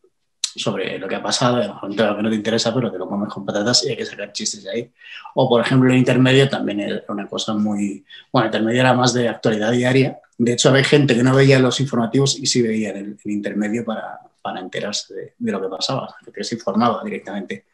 sobre 0.55 1.01
lo 1.01 1.09
que 1.09 1.17
ha 1.17 1.23
pasado, 1.23 1.81
lo 1.83 2.17
que 2.17 2.23
no 2.23 2.31
te 2.31 2.37
interesa, 2.37 2.73
pero 2.73 2.93
te 2.93 2.99
lo 2.99 3.09
comes 3.09 3.29
con 3.29 3.45
patatas 3.45 3.85
y 3.87 3.89
hay 3.91 3.97
que 3.97 4.07
sacar 4.07 4.33
chistes 4.33 4.63
de 4.63 4.71
ahí. 4.71 4.93
O, 5.35 5.49
por 5.49 5.63
ejemplo, 5.63 5.91
el 5.91 5.99
intermedio 5.99 6.49
también 6.49 6.79
era 6.79 7.03
una 7.09 7.27
cosa 7.27 7.55
muy... 7.55 8.05
Bueno, 8.33 8.45
el 8.45 8.55
intermedio 8.55 8.83
era 8.83 8.95
más 8.95 9.13
de 9.15 9.29
actualidad 9.29 9.73
diaria. 9.73 10.21
De 10.37 10.53
hecho, 10.53 10.69
había 10.69 10.85
gente 10.85 11.17
que 11.17 11.25
no 11.25 11.35
veía 11.35 11.59
los 11.59 11.81
informativos 11.81 12.39
y 12.39 12.47
sí 12.47 12.63
veía 12.63 12.91
el, 12.91 13.19
intermedio 13.25 13.85
para, 13.85 14.21
para 14.43 14.61
enterarse 14.61 15.35
de, 15.37 15.51
lo 15.51 15.61
que 15.61 15.69
pasaba, 15.69 16.15
que 16.33 16.45
se 16.45 16.55
informaba 16.55 17.03
directamente 17.03 17.65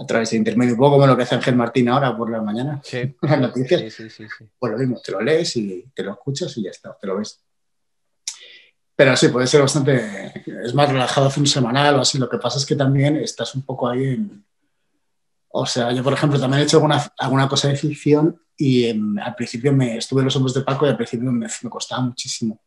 a 0.00 0.06
través 0.06 0.30
del 0.30 0.38
intermedio, 0.38 0.72
un 0.72 0.78
poco 0.78 0.92
como 0.92 1.06
lo 1.06 1.14
que 1.14 1.24
hace 1.24 1.34
Ángel 1.34 1.56
Martín 1.56 1.88
ahora 1.90 2.16
por 2.16 2.30
la 2.30 2.40
mañana, 2.40 2.80
sí. 2.82 3.14
las 3.22 3.38
noticias. 3.38 3.92
Sí, 3.92 4.08
sí, 4.08 4.24
pues 4.58 4.72
lo 4.72 4.78
mismo, 4.78 4.98
te 5.04 5.12
lo 5.12 5.20
lees 5.20 5.54
y 5.56 5.84
te 5.94 6.02
lo 6.02 6.12
escuchas 6.12 6.56
y 6.56 6.62
ya 6.62 6.70
está, 6.70 6.96
te 6.98 7.06
lo 7.06 7.18
ves. 7.18 7.38
Pero 8.96 9.14
sí, 9.14 9.28
puede 9.28 9.46
ser 9.46 9.60
bastante, 9.60 10.32
es 10.64 10.74
más 10.74 10.90
relajado 10.90 11.26
hacer 11.26 11.40
un 11.40 11.46
semanal 11.46 11.96
o 11.96 12.00
así. 12.00 12.18
Lo 12.18 12.30
que 12.30 12.38
pasa 12.38 12.58
es 12.58 12.64
que 12.64 12.76
también 12.76 13.16
estás 13.16 13.54
un 13.54 13.62
poco 13.62 13.88
ahí 13.88 14.04
en... 14.04 14.44
O 15.48 15.66
sea, 15.66 15.92
yo 15.92 16.02
por 16.02 16.12
ejemplo 16.12 16.38
también 16.38 16.62
he 16.62 16.64
hecho 16.64 16.78
alguna, 16.78 17.12
alguna 17.18 17.48
cosa 17.48 17.68
de 17.68 17.76
ficción 17.76 18.40
y 18.56 18.88
al 18.88 19.34
principio 19.36 19.72
me 19.72 19.96
estuve 19.96 20.20
en 20.20 20.26
los 20.26 20.36
hombros 20.36 20.54
de 20.54 20.62
Paco 20.62 20.86
y 20.86 20.90
al 20.90 20.96
principio 20.96 21.30
me, 21.30 21.46
me, 21.62 21.70
costaba 21.70 22.02
muchísimo 22.02 22.60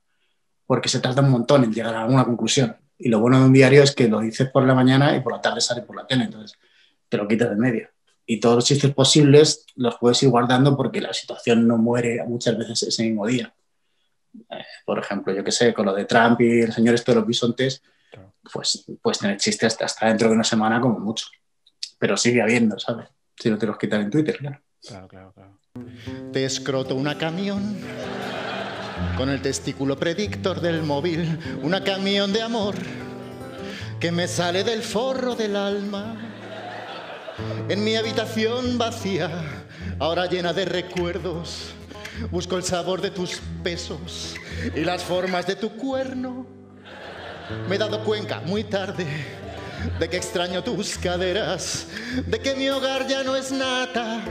porque 0.66 0.90
se 0.90 1.00
tarda 1.00 1.22
un 1.22 1.30
montón 1.30 1.63
en 1.63 1.74
llegar 1.74 1.96
a 1.96 2.02
alguna 2.02 2.25
conclusión. 2.25 2.75
Y 2.98 3.10
lo 3.10 3.20
bueno 3.20 3.40
de 3.40 3.46
un 3.46 3.54
diario 3.54 3.82
es 3.82 3.96
que 3.96 4.08
lo 4.08 4.20
dices 4.20 4.50
por 4.50 4.66
la 4.66 4.75
mañana 4.75 5.16
y 5.16 5.22
por 5.22 5.34
la 5.34 5.42
tarde 5.42 5.62
sale 5.62 5.82
por 5.82 5.96
la 5.96 6.06
tele, 6.06 6.25
entonces 6.25 6.58
te 7.13 7.17
lo 7.17 7.27
quitas 7.27 7.51
de 7.51 7.55
medio. 7.55 7.89
Y 8.25 8.39
todos 8.39 8.55
los 8.55 8.65
chistes 8.65 8.91
posibles 8.91 9.67
los 9.75 9.98
puedes 10.00 10.24
ir 10.24 10.29
guardando 10.29 10.75
porque 10.75 11.00
la 11.00 11.13
situación 11.13 11.67
no 11.67 11.77
muere 11.77 12.24
muchas 12.25 12.58
veces 12.58 12.82
ese 12.82 13.03
mismo 13.03 13.27
día. 13.27 13.53
Eh, 14.50 14.65
por 14.84 14.98
ejemplo, 14.98 15.32
yo 15.32 15.43
que 15.43 15.51
sé, 15.51 15.75
con 15.75 15.86
lo 15.86 15.93
de 15.93 16.05
Trump 16.05 16.41
y 16.41 16.62
el 16.62 16.74
señor 16.74 16.96
esto 16.96 17.12
de 17.12 17.17
los 17.17 17.27
bisontes, 17.27 17.84
pues 18.51 18.84
puedes 19.00 19.20
tener 19.20 19.38
chistes 19.38 19.77
hasta, 19.79 20.08
dentro 20.08 20.27
de 20.27 20.34
una 20.34 20.43
semana 20.43 20.82
como 20.82 20.98
mucho. 20.98 21.27
Pero 22.00 22.17
sigue 22.17 22.41
habiendo, 22.41 22.79
¿sabes? 22.79 23.10
Si 23.38 23.51
no 23.51 23.60
te 23.60 23.67
los 23.67 23.77
quitan 23.77 24.01
en 24.01 24.10
Twitter, 24.10 24.36
claro. 24.38 24.60
Claro, 24.82 25.08
claro, 25.08 25.34
claro. 25.34 25.60
Te 26.32 26.46
escroto 26.46 26.96
una 26.96 27.20
camión 27.20 27.77
con 29.17 29.29
el 29.29 29.39
testículo 29.39 29.98
predictor 29.98 30.62
del 30.62 30.82
móvil, 30.82 31.38
una 31.62 31.84
camión 31.84 32.34
de 32.34 32.41
amor 32.41 32.74
que 34.00 34.12
me 34.12 34.27
sale 34.27 34.63
del 34.63 34.82
forro 34.82 35.36
del 35.36 35.55
alma. 35.55 36.33
En 37.70 37.84
mi 37.84 37.96
habitación 37.96 38.78
vacía, 38.78 39.30
ahora 40.00 40.28
llena 40.28 40.54
de 40.54 40.66
recuerdos, 40.66 41.74
busco 42.32 42.58
el 42.58 42.63
sabor 42.63 43.02
de 43.02 43.12
tus 43.12 43.42
pesos 43.63 44.36
y 44.75 44.82
las 44.82 45.04
formas 45.04 45.48
de 45.48 45.56
tu 45.56 45.72
cuerno. 45.72 46.46
Me 47.68 47.75
he 47.75 47.78
dado 47.78 48.04
cuenta 48.04 48.42
muy 48.42 48.63
tarde 48.63 49.06
de 50.00 50.10
que 50.10 50.18
extraño 50.18 50.63
tus 50.63 50.98
caderas, 50.98 51.88
de 52.28 52.40
que 52.40 52.56
mi 52.56 52.70
hogar 52.70 53.08
ya 53.08 53.24
no 53.24 53.36
es 53.36 53.52
nata, 53.52 54.22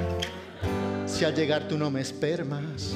si 1.06 1.25
al 1.25 1.35
llegar 1.35 1.68
tú 1.68 1.76
no 1.76 1.90
me 1.90 2.00
espermas. 2.00 2.94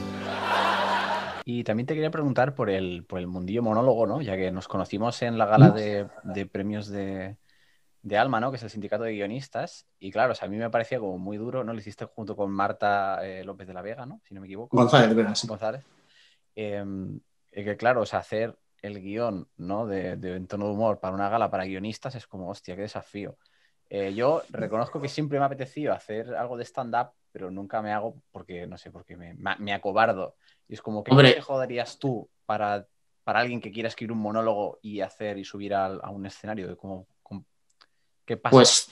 Y 1.45 1.63
también 1.63 1.87
te 1.87 1.95
quería 1.95 2.11
preguntar 2.11 2.55
por 2.55 2.71
el, 2.71 3.05
por 3.05 3.21
el 3.21 3.29
mundillo 3.29 3.63
monólogo, 3.63 4.07
¿no? 4.07 4.21
Ya 4.21 4.37
que 4.37 4.51
nos 4.51 4.67
conocimos 4.67 5.23
en 5.23 5.39
la 5.39 5.47
gala 5.47 5.71
de, 5.71 6.47
premios 6.47 6.89
de, 6.89 7.37
Alma, 8.15 8.39
¿no? 8.39 8.51
Que 8.51 8.57
es 8.57 8.63
el 8.63 8.71
sindicato 8.71 9.03
de 9.03 9.13
guionistas. 9.13 9.87
Y 9.99 10.13
claro, 10.13 10.35
a 10.41 10.47
mí 10.47 10.57
me 10.57 10.71
parecía 10.71 11.01
como 11.01 11.19
muy 11.19 11.37
duro, 11.37 11.65
¿no? 11.65 11.73
Lo 11.73 11.79
hiciste 11.79 12.05
junto 12.05 12.37
con 12.37 12.51
Marta 12.51 13.27
eh, 13.27 13.43
López 13.43 13.67
de 13.67 13.75
la 13.75 13.83
Vega, 13.83 14.07
¿no? 14.07 14.21
Si 14.25 14.35
no 14.35 14.41
me 14.41 14.47
equivoco. 14.47 14.77
González, 14.77 15.15
¿verdad? 15.17 15.35
Sí. 15.35 15.49
González. 15.49 15.85
Em, 16.55 17.19
que 17.51 17.77
claro, 17.77 18.03
o 18.03 18.07
sea, 18.07 18.21
hacer 18.21 18.57
el 18.83 19.01
guion, 19.01 19.49
¿no? 19.57 19.87
De, 19.87 20.17
de 20.17 20.37
entorno 20.37 20.67
de 20.67 20.73
humor 20.73 21.01
para 21.01 21.15
una 21.15 21.29
gala 21.29 21.51
para 21.51 21.65
guionistas 21.65 22.15
es 22.15 22.27
como, 22.27 22.49
hostia, 22.49 22.77
qué 22.77 22.83
desafío. 22.83 23.37
Eh, 23.89 24.15
yo 24.15 24.43
reconozco 24.51 25.01
que 25.01 25.09
siempre 25.09 25.39
me 25.39 25.45
ha 25.45 25.47
apetecido 25.47 25.93
hacer 25.93 26.35
algo 26.35 26.57
de 26.57 26.65
stand-up, 26.65 27.11
pero 27.31 27.51
nunca 27.51 27.83
me 27.83 27.93
hago 27.93 28.23
porque, 28.33 28.67
no 28.67 28.79
sé, 28.79 28.91
porque 28.91 29.17
me, 29.17 29.35
me 29.35 29.73
acobardo. 29.73 30.37
Y 30.69 30.75
es 30.75 30.83
como, 30.83 31.05
¿qué 31.05 31.11
consejo 31.11 31.59
darías 31.59 31.99
tú 31.99 32.29
para, 32.47 32.87
para 33.23 33.41
alguien 33.41 33.61
que 33.61 33.71
quiera 33.71 33.89
escribir 33.89 34.13
un 34.13 34.19
monólogo 34.19 34.79
y 34.83 35.01
hacer 35.01 35.39
y 35.39 35.45
subir 35.45 35.75
a, 35.75 35.87
a 35.87 36.11
un 36.11 36.27
escenario? 36.27 36.67
De 36.69 36.77
cómo, 36.77 37.07
¿Qué 38.27 38.37
pasa? 38.37 38.51
Pues, 38.51 38.89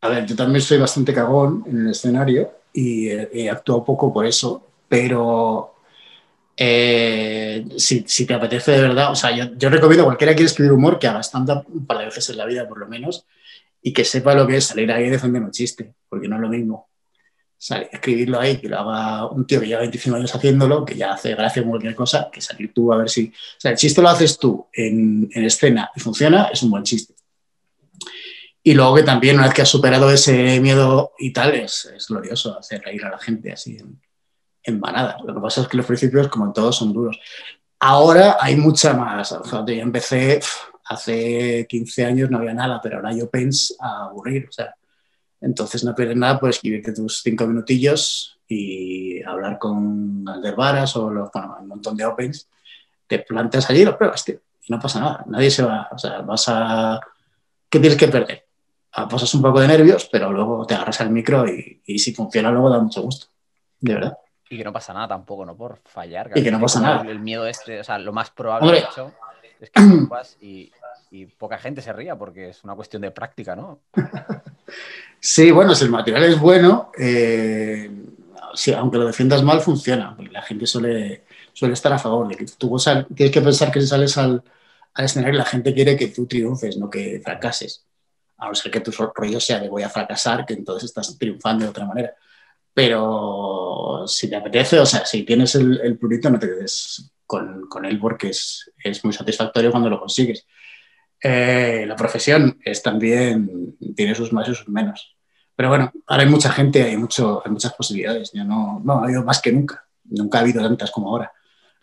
a 0.00 0.08
ver, 0.08 0.26
yo 0.26 0.36
también 0.36 0.60
soy 0.60 0.78
bastante 0.78 1.14
cagón 1.14 1.64
en 1.66 1.86
el 1.86 1.90
escenario 1.92 2.52
y 2.72 3.08
he 3.08 3.48
actuado 3.48 3.84
poco 3.84 4.12
por 4.12 4.26
eso, 4.26 4.66
pero 4.88 5.76
eh, 6.56 7.64
si, 7.76 8.02
te 8.02 8.34
apetece 8.34 8.72
de 8.72 8.80
verdad, 8.82 9.12
o 9.12 9.14
sea, 9.14 9.30
yo, 9.30 9.70
recomiendo 9.70 10.02
a 10.02 10.06
cualquiera 10.06 10.32
que 10.32 10.38
quiera 10.38 10.50
escribir 10.50 10.72
humor 10.72 10.98
que 10.98 11.06
haga 11.06 11.22
stand-up 11.22 11.64
un 11.68 11.86
veces 11.86 12.28
en 12.30 12.36
la 12.36 12.46
vida, 12.46 12.68
por 12.68 12.78
lo 12.78 12.88
menos, 12.88 13.26
y 13.80 13.92
que 13.92 14.04
sepa 14.04 14.34
lo 14.34 14.46
que 14.46 14.56
es 14.56 14.64
salir 14.64 14.90
ahí 14.92 15.04
y 15.04 15.10
defender 15.10 15.42
un 15.42 15.52
chiste, 15.52 15.94
porque 16.08 16.28
no 16.28 16.36
es 16.36 16.42
lo 16.42 16.48
mismo 16.48 16.88
escribirlo 17.92 18.40
ahí, 18.40 18.58
que 18.58 18.68
lo 18.68 18.78
haga 18.78 19.26
un 19.28 19.46
tío 19.46 19.60
que 19.60 19.66
lleva 19.66 19.80
25 19.80 20.16
años 20.16 20.34
haciéndolo, 20.34 20.84
que 20.84 20.96
ya 20.96 21.14
hace 21.14 21.34
gracia 21.34 21.62
con 21.62 21.70
cualquier 21.70 21.94
cosa, 21.94 22.28
que 22.30 22.40
salir 22.40 22.74
tú 22.74 22.92
a 22.92 22.98
ver 22.98 23.08
si... 23.08 23.28
O 23.28 23.60
sea, 23.60 23.70
el 23.70 23.78
chiste 23.78 24.02
lo 24.02 24.08
haces 24.10 24.38
tú 24.38 24.66
en 24.72 25.30
escena 25.32 25.90
y 25.96 26.00
funciona, 26.00 26.50
es 26.52 26.62
un 26.62 26.70
buen 26.70 26.82
chiste. 26.82 27.14
Y 28.66 28.72
luego 28.72 28.94
que 28.94 29.02
también, 29.02 29.36
una 29.36 29.44
vez 29.44 29.54
que 29.54 29.60
has 29.60 29.68
superado 29.68 30.10
ese 30.10 30.58
miedo 30.58 31.12
y 31.18 31.34
tal, 31.34 31.54
es, 31.54 31.84
es 31.94 32.08
glorioso 32.08 32.58
hacer 32.58 32.80
reír 32.82 33.04
a 33.04 33.10
la 33.10 33.18
gente 33.18 33.52
así 33.52 33.76
en, 33.76 34.00
en, 34.62 34.80
manada. 34.80 35.18
Lo 35.22 35.34
que 35.34 35.40
pasa 35.40 35.60
es 35.60 35.68
que 35.68 35.76
los 35.76 35.84
principios, 35.84 36.28
como 36.28 36.46
en 36.46 36.54
todos, 36.54 36.74
son 36.74 36.94
duros. 36.94 37.20
Ahora 37.78 38.38
hay 38.40 38.56
mucha 38.56 38.94
más. 38.94 39.32
O 39.32 39.44
yo 39.44 39.74
empecé 39.74 40.40
hace 40.86 41.66
15 41.68 42.06
años, 42.06 42.30
no 42.30 42.38
había 42.38 42.54
nada, 42.54 42.80
pero 42.82 42.96
ahora 42.96 43.12
yo 43.12 43.30
pienso 43.30 43.74
a 43.78 44.06
aburrir. 44.06 44.48
Entonces 45.42 45.84
no 45.84 45.94
pierdes 45.94 46.16
nada 46.16 46.40
por 46.40 46.48
escribirte 46.48 46.94
tus 46.94 47.20
cinco 47.20 47.46
minutillos 47.46 48.40
y 48.48 49.22
hablar 49.24 49.58
con 49.58 50.24
Aldervaras 50.26 50.96
o 50.96 51.10
los, 51.10 51.28
un 51.60 51.68
montón 51.68 51.98
de 51.98 52.06
opens. 52.06 52.48
Te 53.06 53.18
plantas 53.18 53.68
allí 53.68 53.82
y 53.82 53.84
lo 53.84 53.98
pruebas, 53.98 54.24
tío. 54.24 54.40
Y 54.66 54.72
no 54.72 54.80
pasa 54.80 55.00
nada. 55.00 55.24
Nadie 55.26 55.50
se 55.50 55.62
va. 55.62 55.86
O 55.92 55.98
sea, 55.98 56.22
vas 56.22 56.48
a. 56.48 56.98
¿Qué 57.68 57.78
tienes 57.78 57.98
que 57.98 58.08
perder? 58.08 58.43
Pasas 58.94 59.34
un 59.34 59.42
poco 59.42 59.60
de 59.60 59.68
nervios, 59.68 60.08
pero 60.10 60.32
luego 60.32 60.64
te 60.66 60.74
agarras 60.74 61.00
al 61.00 61.10
micro 61.10 61.46
y, 61.48 61.82
y 61.84 61.98
si 61.98 62.14
funciona, 62.14 62.50
luego 62.50 62.70
da 62.70 62.78
mucho 62.78 63.02
gusto. 63.02 63.26
De 63.80 63.94
verdad. 63.94 64.18
Y 64.48 64.58
que 64.58 64.64
no 64.64 64.72
pasa 64.72 64.92
nada 64.92 65.08
tampoco, 65.08 65.44
¿no? 65.44 65.56
Por 65.56 65.78
fallar. 65.84 66.30
Y 66.34 66.42
que 66.42 66.50
no 66.50 66.60
pasa 66.60 66.80
nada. 66.80 67.10
El, 67.10 67.18
miedo 67.18 67.46
este, 67.46 67.80
o 67.80 67.84
sea, 67.84 67.98
lo 67.98 68.12
más 68.12 68.30
probable 68.30 68.72
de 68.72 68.78
hecho, 68.78 69.12
es 69.60 69.70
que 69.70 69.80
vas 70.08 70.36
y, 70.40 70.70
y 71.10 71.26
poca 71.26 71.58
gente 71.58 71.82
se 71.82 71.92
ría 71.92 72.16
porque 72.16 72.50
es 72.50 72.62
una 72.62 72.74
cuestión 72.74 73.02
de 73.02 73.10
práctica, 73.10 73.56
¿no? 73.56 73.80
sí, 75.20 75.50
bueno, 75.50 75.74
si 75.74 75.84
el 75.84 75.90
material 75.90 76.24
es 76.24 76.38
bueno, 76.38 76.92
eh, 76.98 77.90
aunque 78.76 78.98
lo 78.98 79.06
defiendas 79.06 79.42
mal, 79.42 79.60
funciona. 79.60 80.16
la 80.30 80.42
gente 80.42 80.66
suele, 80.66 81.24
suele 81.52 81.74
estar 81.74 81.92
a 81.92 81.98
favor 81.98 82.28
de 82.28 82.36
que 82.36 82.44
tú 82.44 82.76
tienes 83.14 83.32
que 83.32 83.40
pensar 83.40 83.72
que 83.72 83.80
si 83.80 83.86
sales 83.86 84.16
al, 84.18 84.42
al 84.94 85.04
escenario 85.04 85.38
la 85.38 85.44
gente 85.44 85.74
quiere 85.74 85.96
que 85.96 86.08
tú 86.08 86.26
triunfes, 86.26 86.76
no 86.76 86.88
que 86.88 87.20
fracases. 87.24 87.84
A 88.44 88.48
no 88.48 88.54
ser 88.54 88.70
que 88.70 88.80
tu 88.80 88.90
rollo 88.90 89.40
sea 89.40 89.60
de 89.60 89.68
voy 89.68 89.82
a 89.82 89.88
fracasar, 89.88 90.44
que 90.46 90.54
entonces 90.54 90.84
estás 90.90 91.16
triunfando 91.18 91.64
de 91.64 91.70
otra 91.70 91.86
manera. 91.86 92.14
Pero 92.72 94.04
si 94.06 94.28
te 94.28 94.36
apetece, 94.36 94.78
o 94.80 94.86
sea, 94.86 95.06
si 95.06 95.22
tienes 95.22 95.54
el, 95.54 95.80
el 95.82 95.98
prurito, 95.98 96.30
no 96.30 96.38
te 96.38 96.46
quedes 96.46 97.12
con, 97.26 97.68
con 97.68 97.84
él 97.84 97.98
porque 97.98 98.28
es, 98.28 98.70
es, 98.82 99.04
muy 99.04 99.12
satisfactorio 99.12 99.70
cuando 99.70 99.88
lo 99.88 100.00
consigues. 100.00 100.46
Eh, 101.22 101.84
la 101.86 101.96
profesión 101.96 102.58
es 102.64 102.82
también, 102.82 103.76
tiene 103.96 104.14
sus 104.14 104.32
más 104.32 104.48
y 104.48 104.54
sus 104.54 104.68
menos. 104.68 105.16
Pero 105.56 105.68
bueno, 105.68 105.92
ahora 106.06 106.24
hay 106.24 106.28
mucha 106.28 106.50
gente, 106.50 106.82
hay, 106.82 106.96
mucho, 106.96 107.42
hay 107.44 107.52
muchas 107.52 107.72
posibilidades. 107.74 108.34
No, 108.34 108.80
no, 108.84 109.00
ha 109.00 109.04
habido 109.04 109.24
más 109.24 109.40
que 109.40 109.52
nunca. 109.52 109.86
Nunca 110.04 110.38
ha 110.38 110.40
habido 110.42 110.62
tantas 110.62 110.90
como 110.90 111.08
ahora. 111.08 111.32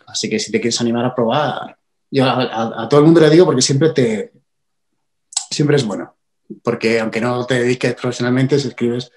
Así 0.06 0.30
que 0.30 0.40
si 0.40 0.52
te 0.52 0.60
quieres 0.60 0.80
animar 0.82 1.06
a 1.06 1.16
probar, 1.16 1.78
yo 2.12 2.26
a, 2.26 2.88
todo 2.90 3.00
el 3.00 3.06
mundo 3.06 3.22
le 3.22 3.30
digo 3.30 3.46
porque 3.46 3.62
siempre 3.62 3.90
te 3.92 4.34
siempre 5.50 5.78
es 5.78 5.86
bueno. 5.86 6.16
Porque 6.64 7.00
aunque 7.00 7.22
no 7.22 7.46
te 7.46 7.56
dediques 7.56 7.94
profesionalmente, 7.94 8.60
si 8.60 8.70
escribes, 8.70 9.12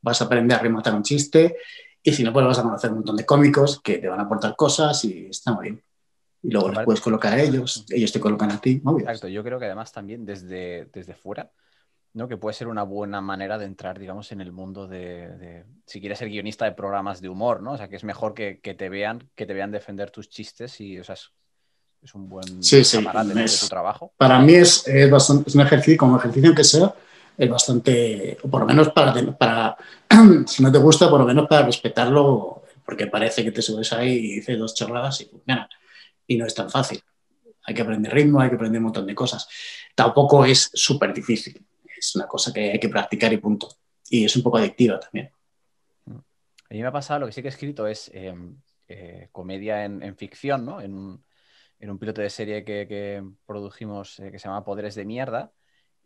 vas 0.00 0.20
a 0.20 0.24
aprender 0.24 0.58
a 0.58 0.60
rematar 0.60 0.94
un 0.94 1.02
chiste. 1.02 1.56
Y 2.02 2.12
si 2.12 2.22
no, 2.22 2.32
pues 2.32 2.46
vas 2.46 2.58
a 2.58 2.62
conocer 2.62 2.90
un 2.90 2.98
montón 2.98 3.16
de 3.16 3.26
cómicos 3.26 3.80
que 3.82 3.98
te 3.98 4.08
van 4.08 4.20
a 4.20 4.24
aportar 4.24 4.56
cosas 4.56 5.04
y 5.04 5.26
está 5.26 5.52
muy 5.52 5.64
bien 5.64 5.82
y 6.42 6.50
luego 6.50 6.70
les 6.70 6.84
puedes 6.84 7.00
colocar 7.00 7.32
a 7.32 7.42
ellos, 7.42 7.84
ellos 7.90 8.12
te 8.12 8.20
colocan 8.20 8.50
a 8.50 8.60
ti. 8.60 8.80
Exacto, 8.98 9.28
yo 9.28 9.42
creo 9.42 9.58
que 9.58 9.66
además 9.66 9.92
también 9.92 10.24
desde, 10.24 10.86
desde 10.92 11.14
fuera, 11.14 11.50
¿no? 12.12 12.28
que 12.28 12.36
puede 12.36 12.54
ser 12.54 12.68
una 12.68 12.84
buena 12.84 13.20
manera 13.20 13.58
de 13.58 13.66
entrar, 13.66 13.98
digamos, 13.98 14.30
en 14.32 14.40
el 14.40 14.52
mundo 14.52 14.86
de, 14.86 15.64
si 15.86 16.00
quieres 16.00 16.18
ser 16.18 16.28
guionista 16.28 16.64
de 16.64 16.72
programas 16.72 17.20
de 17.20 17.28
humor, 17.28 17.62
¿no? 17.62 17.72
O 17.72 17.76
sea, 17.76 17.88
que 17.88 17.96
es 17.96 18.04
mejor 18.04 18.34
que, 18.34 18.54
te 18.56 18.88
vean, 18.88 19.28
que 19.34 19.46
te 19.46 19.54
vean 19.54 19.70
defender 19.70 20.10
tus 20.10 20.28
chistes 20.28 20.80
y, 20.80 20.98
o 20.98 21.04
sea, 21.04 21.14
es, 21.14 21.32
un 22.14 22.28
buen 22.28 22.62
sí, 22.62 22.84
sí, 22.84 22.98
de 22.98 23.58
tu 23.60 23.68
trabajo. 23.68 24.12
Para 24.16 24.38
mí 24.40 24.54
es, 24.54 24.86
es, 24.88 25.10
bastante, 25.10 25.48
es 25.48 25.54
un 25.54 25.60
ejercicio, 25.62 25.98
como 25.98 26.16
ejercicio 26.16 26.54
que 26.54 26.64
sea, 26.64 26.94
es 27.36 27.50
bastante, 27.50 28.38
o 28.42 28.48
por 28.48 28.60
lo 28.60 28.66
menos 28.66 28.90
para, 28.90 29.14
para, 29.36 29.76
si 30.46 30.62
no 30.62 30.72
te 30.72 30.78
gusta, 30.78 31.10
por 31.10 31.20
lo 31.20 31.26
menos 31.26 31.46
para 31.48 31.66
respetarlo, 31.66 32.62
porque 32.84 33.06
parece 33.06 33.44
que 33.44 33.52
te 33.52 33.62
subes 33.62 33.92
ahí 33.92 34.12
y 34.12 34.34
dices 34.36 34.58
dos 34.58 34.74
chorradas 34.74 35.20
y 35.20 35.26
funciona 35.26 35.68
y 36.26 36.36
no 36.36 36.46
es 36.46 36.54
tan 36.54 36.70
fácil. 36.70 37.02
Hay 37.64 37.74
que 37.74 37.82
aprender 37.82 38.12
ritmo, 38.12 38.40
hay 38.40 38.48
que 38.48 38.54
aprender 38.54 38.78
un 38.78 38.84
montón 38.84 39.06
de 39.06 39.14
cosas. 39.14 39.48
Tampoco 39.94 40.44
es 40.44 40.70
súper 40.72 41.12
difícil, 41.12 41.64
es 41.98 42.14
una 42.16 42.26
cosa 42.26 42.52
que 42.52 42.72
hay 42.72 42.78
que 42.80 42.88
practicar 42.88 43.32
y 43.32 43.38
punto. 43.38 43.68
Y 44.08 44.24
es 44.24 44.36
un 44.36 44.42
poco 44.42 44.58
adictiva 44.58 44.98
también. 44.98 45.30
A 46.06 46.74
mí 46.74 46.80
me 46.80 46.86
ha 46.86 46.92
pasado, 46.92 47.20
lo 47.20 47.26
que 47.26 47.32
sí 47.32 47.42
que 47.42 47.48
he 47.48 47.50
escrito 47.50 47.86
es 47.86 48.10
eh, 48.14 48.34
eh, 48.88 49.28
comedia 49.32 49.84
en, 49.84 50.16
ficción, 50.16 50.64
¿no? 50.64 50.80
En 50.80 50.94
un, 50.94 51.24
en 51.80 51.90
un, 51.90 51.98
piloto 51.98 52.20
de 52.20 52.30
serie 52.30 52.64
que, 52.64 52.86
que 52.88 53.24
produjimos 53.46 54.18
eh, 54.20 54.30
que 54.30 54.38
se 54.38 54.48
llama 54.48 54.64
Poderes 54.64 54.94
de 54.94 55.04
Mierda. 55.04 55.52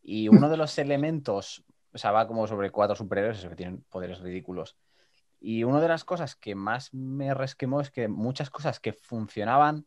Y 0.02 0.28
uno 0.28 0.48
de 0.48 0.56
los 0.56 0.76
elementos, 0.78 1.64
o 1.92 1.98
sea, 1.98 2.10
va 2.10 2.26
como 2.26 2.46
sobre 2.46 2.70
cuatro 2.70 2.96
superhéroes, 2.96 3.44
que 3.46 3.56
tienen 3.56 3.82
poderes 3.88 4.20
ridículos. 4.20 4.76
Y 5.40 5.64
una 5.64 5.80
de 5.80 5.88
las 5.88 6.04
cosas 6.04 6.36
que 6.36 6.54
más 6.54 6.92
me 6.94 7.34
resquemó 7.34 7.80
es 7.80 7.90
que 7.90 8.08
muchas 8.08 8.50
cosas 8.50 8.80
que 8.80 8.92
funcionaban 8.92 9.86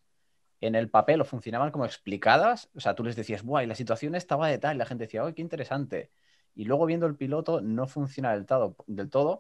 en 0.62 0.76
el 0.76 0.90
papel 0.90 1.22
o 1.22 1.26
funcionaban 1.26 1.72
como 1.72 1.86
explicadas, 1.86 2.70
o 2.76 2.80
sea, 2.80 2.96
tú 2.96 3.04
les 3.04 3.16
decías, 3.16 3.44
¡buah! 3.44 3.64
Y 3.64 3.68
la 3.68 3.76
situación 3.76 4.16
estaba 4.16 4.48
de 4.48 4.58
tal, 4.58 4.76
y 4.76 4.80
la 4.80 4.86
gente 4.86 5.06
decía, 5.06 5.24
¡ay, 5.24 5.34
qué 5.34 5.42
interesante! 5.42 6.12
Y 6.56 6.66
luego 6.66 6.86
viendo 6.86 7.06
el 7.06 7.16
piloto 7.16 7.62
no 7.62 7.88
funciona 7.88 8.34
del 8.34 8.46
todo, 8.46 8.76
del 8.88 9.10
todo 9.10 9.40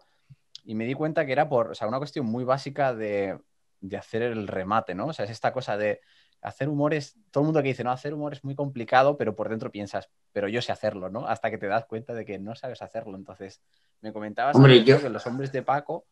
y 0.65 0.75
me 0.75 0.85
di 0.85 0.93
cuenta 0.95 1.25
que 1.25 1.31
era 1.31 1.47
por, 1.47 1.71
o 1.71 1.75
sea, 1.75 1.87
una 1.87 1.99
cuestión 1.99 2.25
muy 2.25 2.43
básica 2.43 2.93
de, 2.93 3.39
de 3.81 3.97
hacer 3.97 4.23
el 4.23 4.47
remate, 4.47 4.95
¿no? 4.95 5.07
O 5.07 5.13
sea, 5.13 5.25
es 5.25 5.31
esta 5.31 5.53
cosa 5.53 5.77
de 5.77 6.01
hacer 6.41 6.69
humor 6.69 6.93
es, 6.93 7.15
todo 7.31 7.43
el 7.43 7.45
mundo 7.45 7.61
que 7.61 7.69
dice, 7.69 7.83
no, 7.83 7.91
hacer 7.91 8.13
humor 8.13 8.33
es 8.33 8.43
muy 8.43 8.55
complicado, 8.55 9.17
pero 9.17 9.35
por 9.35 9.49
dentro 9.49 9.71
piensas, 9.71 10.09
pero 10.31 10.47
yo 10.47 10.61
sé 10.61 10.71
hacerlo, 10.71 11.09
¿no? 11.09 11.27
Hasta 11.27 11.49
que 11.49 11.57
te 11.57 11.67
das 11.67 11.85
cuenta 11.85 12.13
de 12.13 12.25
que 12.25 12.39
no 12.39 12.55
sabes 12.55 12.81
hacerlo. 12.81 13.15
Entonces, 13.17 13.61
me 14.01 14.13
comentabas 14.13 14.55
que 14.57 15.09
los 15.09 15.25
hombres 15.25 15.51
de 15.51 15.63
Paco 15.63 16.05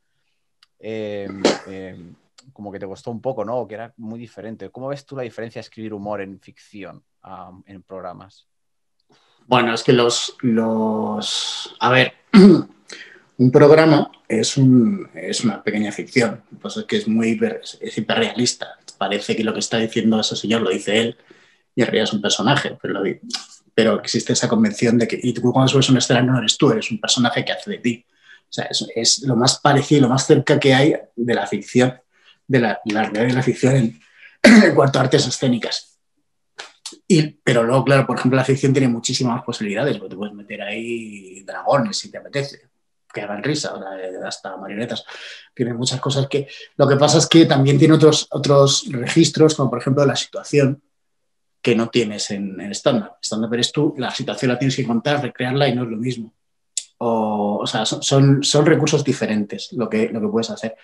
eh, 0.79 1.29
eh, 1.67 2.13
como 2.51 2.71
que 2.71 2.79
te 2.79 2.85
costó 2.85 3.09
un 3.09 3.21
poco, 3.21 3.45
¿no? 3.45 3.65
que 3.67 3.75
era 3.75 3.93
muy 3.97 4.19
diferente. 4.19 4.69
¿Cómo 4.69 4.89
ves 4.89 5.05
tú 5.05 5.15
la 5.15 5.23
diferencia 5.23 5.59
de 5.59 5.63
escribir 5.63 5.93
humor 5.93 6.21
en 6.21 6.39
ficción 6.39 7.03
en 7.65 7.83
programas? 7.83 8.47
Bueno, 9.47 9.73
es 9.73 9.83
que 9.83 9.93
los, 9.93 10.35
los... 10.41 11.75
A 11.79 11.89
ver, 11.89 12.13
un 13.37 13.51
programa 13.51 14.11
es, 14.27 14.57
un, 14.57 15.09
es 15.13 15.43
una 15.43 15.63
pequeña 15.63 15.91
ficción, 15.91 16.41
pues 16.61 16.77
es 16.77 16.85
que 16.85 16.97
es 16.97 17.07
muy 17.07 17.39
es 17.81 17.97
hiperrealista. 17.97 18.77
Parece 18.97 19.35
que 19.35 19.43
lo 19.43 19.53
que 19.53 19.59
está 19.59 19.77
diciendo 19.77 20.19
ese 20.19 20.35
señor 20.35 20.61
lo 20.61 20.69
dice 20.69 20.99
él 20.99 21.17
y 21.75 21.81
en 21.81 21.87
realidad 21.87 22.05
es 22.05 22.13
un 22.13 22.21
personaje, 22.21 22.77
pero, 22.81 23.01
pero 23.73 23.99
existe 23.99 24.33
esa 24.33 24.47
convención 24.47 24.97
de 24.97 25.07
que 25.07 25.19
y 25.21 25.33
tú 25.33 25.41
cuando 25.51 25.67
subes 25.67 25.89
un 25.89 25.97
escenario 25.97 26.31
no 26.31 26.39
eres 26.39 26.57
tú, 26.57 26.71
eres 26.71 26.89
un 26.91 26.99
personaje 26.99 27.43
que 27.43 27.51
hace 27.51 27.71
de 27.71 27.77
ti. 27.79 28.05
O 28.43 28.53
sea, 28.53 28.65
es, 28.65 28.85
es 28.95 29.23
lo 29.23 29.35
más 29.35 29.59
parecido, 29.59 30.01
lo 30.01 30.09
más 30.09 30.27
cerca 30.27 30.59
que 30.59 30.73
hay 30.73 30.95
de 31.15 31.33
la 31.33 31.47
ficción, 31.47 31.99
de 32.47 32.59
la, 32.59 32.79
la 32.85 33.03
realidad 33.03 33.27
de 33.27 33.33
la 33.33 33.43
ficción 33.43 33.75
en, 33.75 33.99
en 34.43 34.75
cuanto 34.75 34.99
a 34.99 35.03
artes 35.03 35.25
escénicas. 35.27 35.97
Y, 37.07 37.23
pero 37.43 37.63
luego, 37.63 37.83
claro, 37.83 38.05
por 38.05 38.17
ejemplo, 38.17 38.37
la 38.37 38.45
ficción 38.45 38.73
tiene 38.73 38.87
muchísimas 38.87 39.43
posibilidades, 39.43 39.97
porque 39.97 40.11
te 40.11 40.15
puedes 40.15 40.35
meter 40.35 40.61
ahí 40.61 41.43
dragones 41.43 41.97
si 41.97 42.11
te 42.11 42.17
apetece, 42.17 42.69
que 43.13 43.21
hagan 43.21 43.43
risa, 43.43 43.73
hasta 44.25 44.57
marionetas. 44.57 45.05
Tiene 45.53 45.73
muchas 45.73 46.01
cosas 46.01 46.27
que... 46.27 46.47
Lo 46.75 46.87
que 46.87 46.95
pasa 46.95 47.19
es 47.19 47.27
que 47.27 47.45
también 47.45 47.77
tiene 47.77 47.93
otros, 47.93 48.27
otros 48.31 48.85
registros, 48.89 49.55
como 49.55 49.69
por 49.69 49.79
ejemplo 49.79 50.05
la 50.05 50.15
situación, 50.15 50.81
que 51.61 51.75
no 51.75 51.89
tienes 51.89 52.29
en, 52.31 52.59
en 52.59 52.71
stand-up. 52.71 53.13
Stand-up 53.21 53.53
eres 53.53 53.71
tú, 53.71 53.93
la 53.97 54.11
situación 54.11 54.51
la 54.51 54.59
tienes 54.59 54.75
que 54.75 54.85
contar, 54.85 55.21
recrearla 55.21 55.69
y 55.69 55.75
no 55.75 55.83
es 55.83 55.89
lo 55.89 55.97
mismo. 55.97 56.33
O, 56.97 57.59
o 57.61 57.67
sea, 57.67 57.85
son, 57.85 58.43
son, 58.43 58.65
recursos 58.65 59.03
diferentes 59.03 59.73
lo 59.73 59.89
que, 59.89 60.09
lo 60.09 60.19
que 60.19 60.27
puedes 60.27 60.49
hacer. 60.49 60.75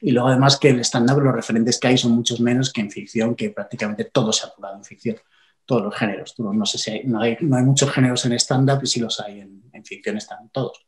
Y 0.00 0.12
luego 0.12 0.28
además 0.28 0.56
que 0.56 0.70
el 0.70 0.80
stand-up, 0.80 1.20
los 1.20 1.34
referentes 1.34 1.78
que 1.78 1.88
hay 1.88 1.98
son 1.98 2.12
muchos 2.12 2.40
menos 2.40 2.72
que 2.72 2.80
en 2.80 2.90
ficción, 2.90 3.34
que 3.34 3.50
prácticamente 3.50 4.04
todo 4.04 4.32
se 4.32 4.46
ha 4.46 4.50
jugado 4.50 4.76
en 4.76 4.84
ficción. 4.84 5.16
Todos 5.64 5.82
los 5.82 5.94
géneros. 5.94 6.34
No, 6.38 6.66
sé 6.66 6.78
si 6.78 6.90
hay 6.90 7.04
no, 7.04 7.20
hay, 7.20 7.36
no, 7.40 7.56
hay, 7.56 7.64
muchos 7.64 7.90
géneros 7.90 8.24
en 8.24 8.32
stand-up 8.32 8.80
y 8.82 8.86
si 8.86 9.00
los 9.00 9.20
hay 9.20 9.40
en, 9.40 9.64
en 9.72 9.84
ficción 9.84 10.16
están 10.16 10.48
todos. 10.50 10.84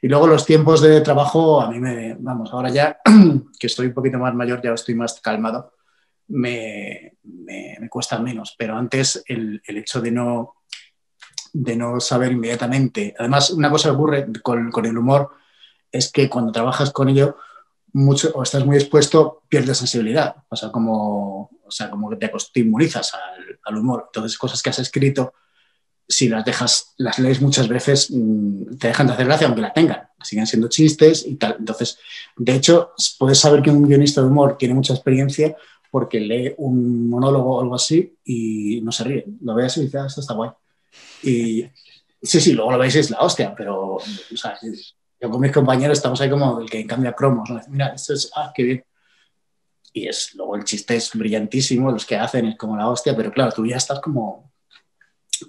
Y 0.00 0.08
luego 0.08 0.26
los 0.26 0.44
tiempos 0.44 0.80
de 0.80 1.00
trabajo, 1.00 1.60
a 1.60 1.70
mí 1.70 1.78
me, 1.78 2.14
vamos, 2.18 2.52
ahora 2.52 2.70
ya 2.70 2.98
que 3.58 3.66
estoy 3.66 3.86
un 3.86 3.94
poquito 3.94 4.18
más 4.18 4.34
mayor, 4.34 4.60
ya 4.62 4.72
estoy 4.72 4.94
más 4.94 5.20
calmado, 5.20 5.74
me, 6.28 7.18
me, 7.22 7.88
cuesta 7.88 8.18
menos, 8.18 8.54
pero 8.58 8.76
antes 8.76 9.22
el, 9.26 9.62
el, 9.66 9.76
hecho 9.78 10.00
de 10.00 10.10
no, 10.10 10.54
de 11.52 11.76
no 11.76 12.00
saber 12.00 12.32
inmediatamente, 12.32 13.14
además 13.18 13.50
una 13.50 13.70
cosa 13.70 13.90
que 13.90 13.94
ocurre 13.94 14.26
con, 14.42 14.70
con 14.70 14.86
el 14.86 14.96
humor 14.96 15.30
es 15.90 16.10
que 16.10 16.28
cuando 16.28 16.52
trabajas 16.52 16.90
con 16.90 17.08
ello, 17.08 17.36
mucho, 17.92 18.30
o 18.34 18.42
estás 18.42 18.64
muy 18.64 18.76
expuesto, 18.76 19.42
pierdes 19.48 19.76
sensibilidad, 19.78 20.36
o 20.48 20.56
sea, 20.56 20.70
como, 20.70 21.50
o 21.64 21.70
sea, 21.70 21.90
como 21.90 22.08
que 22.08 22.16
te, 22.16 22.30
inmunizas 22.60 23.12
al, 23.14 23.60
al 23.64 23.76
humor, 23.76 24.04
entonces 24.06 24.38
cosas 24.38 24.62
que 24.62 24.70
has 24.70 24.78
escrito 24.78 25.34
si 26.08 26.28
las 26.28 26.44
dejas, 26.44 26.94
las 26.98 27.18
lees 27.18 27.40
muchas 27.40 27.68
veces, 27.68 28.10
mm, 28.10 28.76
te 28.78 28.88
dejan 28.88 29.06
de 29.06 29.12
hacer 29.14 29.26
gracia 29.26 29.46
aunque 29.46 29.62
la 29.62 29.72
tengan, 29.72 30.08
siguen 30.22 30.46
siendo 30.46 30.68
chistes 30.68 31.26
y 31.26 31.36
tal. 31.36 31.56
Entonces, 31.58 31.98
de 32.36 32.54
hecho, 32.54 32.92
puedes 33.18 33.38
saber 33.38 33.62
que 33.62 33.70
un 33.70 33.86
guionista 33.88 34.20
de 34.20 34.26
humor 34.26 34.56
tiene 34.58 34.74
mucha 34.74 34.94
experiencia 34.94 35.56
porque 35.90 36.20
lee 36.20 36.54
un 36.58 37.08
monólogo 37.08 37.56
o 37.56 37.60
algo 37.60 37.74
así 37.74 38.16
y 38.24 38.80
no 38.82 38.92
se 38.92 39.04
ríe. 39.04 39.26
Lo 39.42 39.54
ves 39.54 39.76
y 39.76 39.82
dices, 39.82 40.00
ah, 40.00 40.06
esto 40.06 40.20
está 40.20 40.34
guay. 40.34 40.50
Y 41.22 41.66
sí, 42.22 42.40
sí, 42.40 42.52
luego 42.52 42.72
lo 42.72 42.78
veis 42.78 42.94
y 42.96 43.00
es 43.00 43.10
la 43.10 43.20
hostia, 43.20 43.54
pero 43.54 43.96
o 43.96 44.36
sea, 44.36 44.58
yo 45.20 45.30
con 45.30 45.40
mis 45.40 45.52
compañeros 45.52 45.98
estamos 45.98 46.20
ahí 46.20 46.30
como 46.30 46.60
el 46.60 46.70
que 46.70 46.86
cambia 46.86 47.12
cromos. 47.12 47.48
¿no? 47.50 47.60
Mira, 47.68 47.88
esto 47.88 48.14
es, 48.14 48.30
ah, 48.34 48.52
qué 48.54 48.62
bien. 48.62 48.84
Y 49.92 50.08
es, 50.08 50.34
luego 50.34 50.56
el 50.56 50.64
chiste 50.64 50.96
es 50.96 51.10
brillantísimo, 51.12 51.90
los 51.90 52.06
que 52.06 52.16
hacen 52.16 52.46
es 52.46 52.56
como 52.56 52.76
la 52.76 52.88
hostia, 52.88 53.14
pero 53.14 53.30
claro, 53.30 53.52
tú 53.52 53.66
ya 53.66 53.76
estás 53.76 54.00
como 54.00 54.51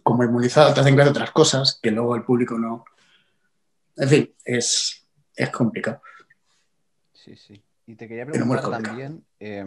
como 0.01 0.23
inmunizado 0.23 0.73
te 0.73 0.79
hacen 0.79 0.95
creer 0.95 1.09
otras 1.09 1.31
cosas 1.31 1.79
que 1.81 1.91
luego 1.91 2.15
el 2.15 2.23
público 2.23 2.57
no. 2.57 2.85
En 3.95 4.09
fin, 4.09 4.33
es, 4.43 5.05
es 5.35 5.49
complicado. 5.49 6.01
Sí, 7.13 7.35
sí. 7.35 7.63
Y 7.85 7.95
te 7.95 8.07
quería 8.07 8.25
preguntar 8.25 8.69
también. 8.69 9.25
Eh, 9.39 9.65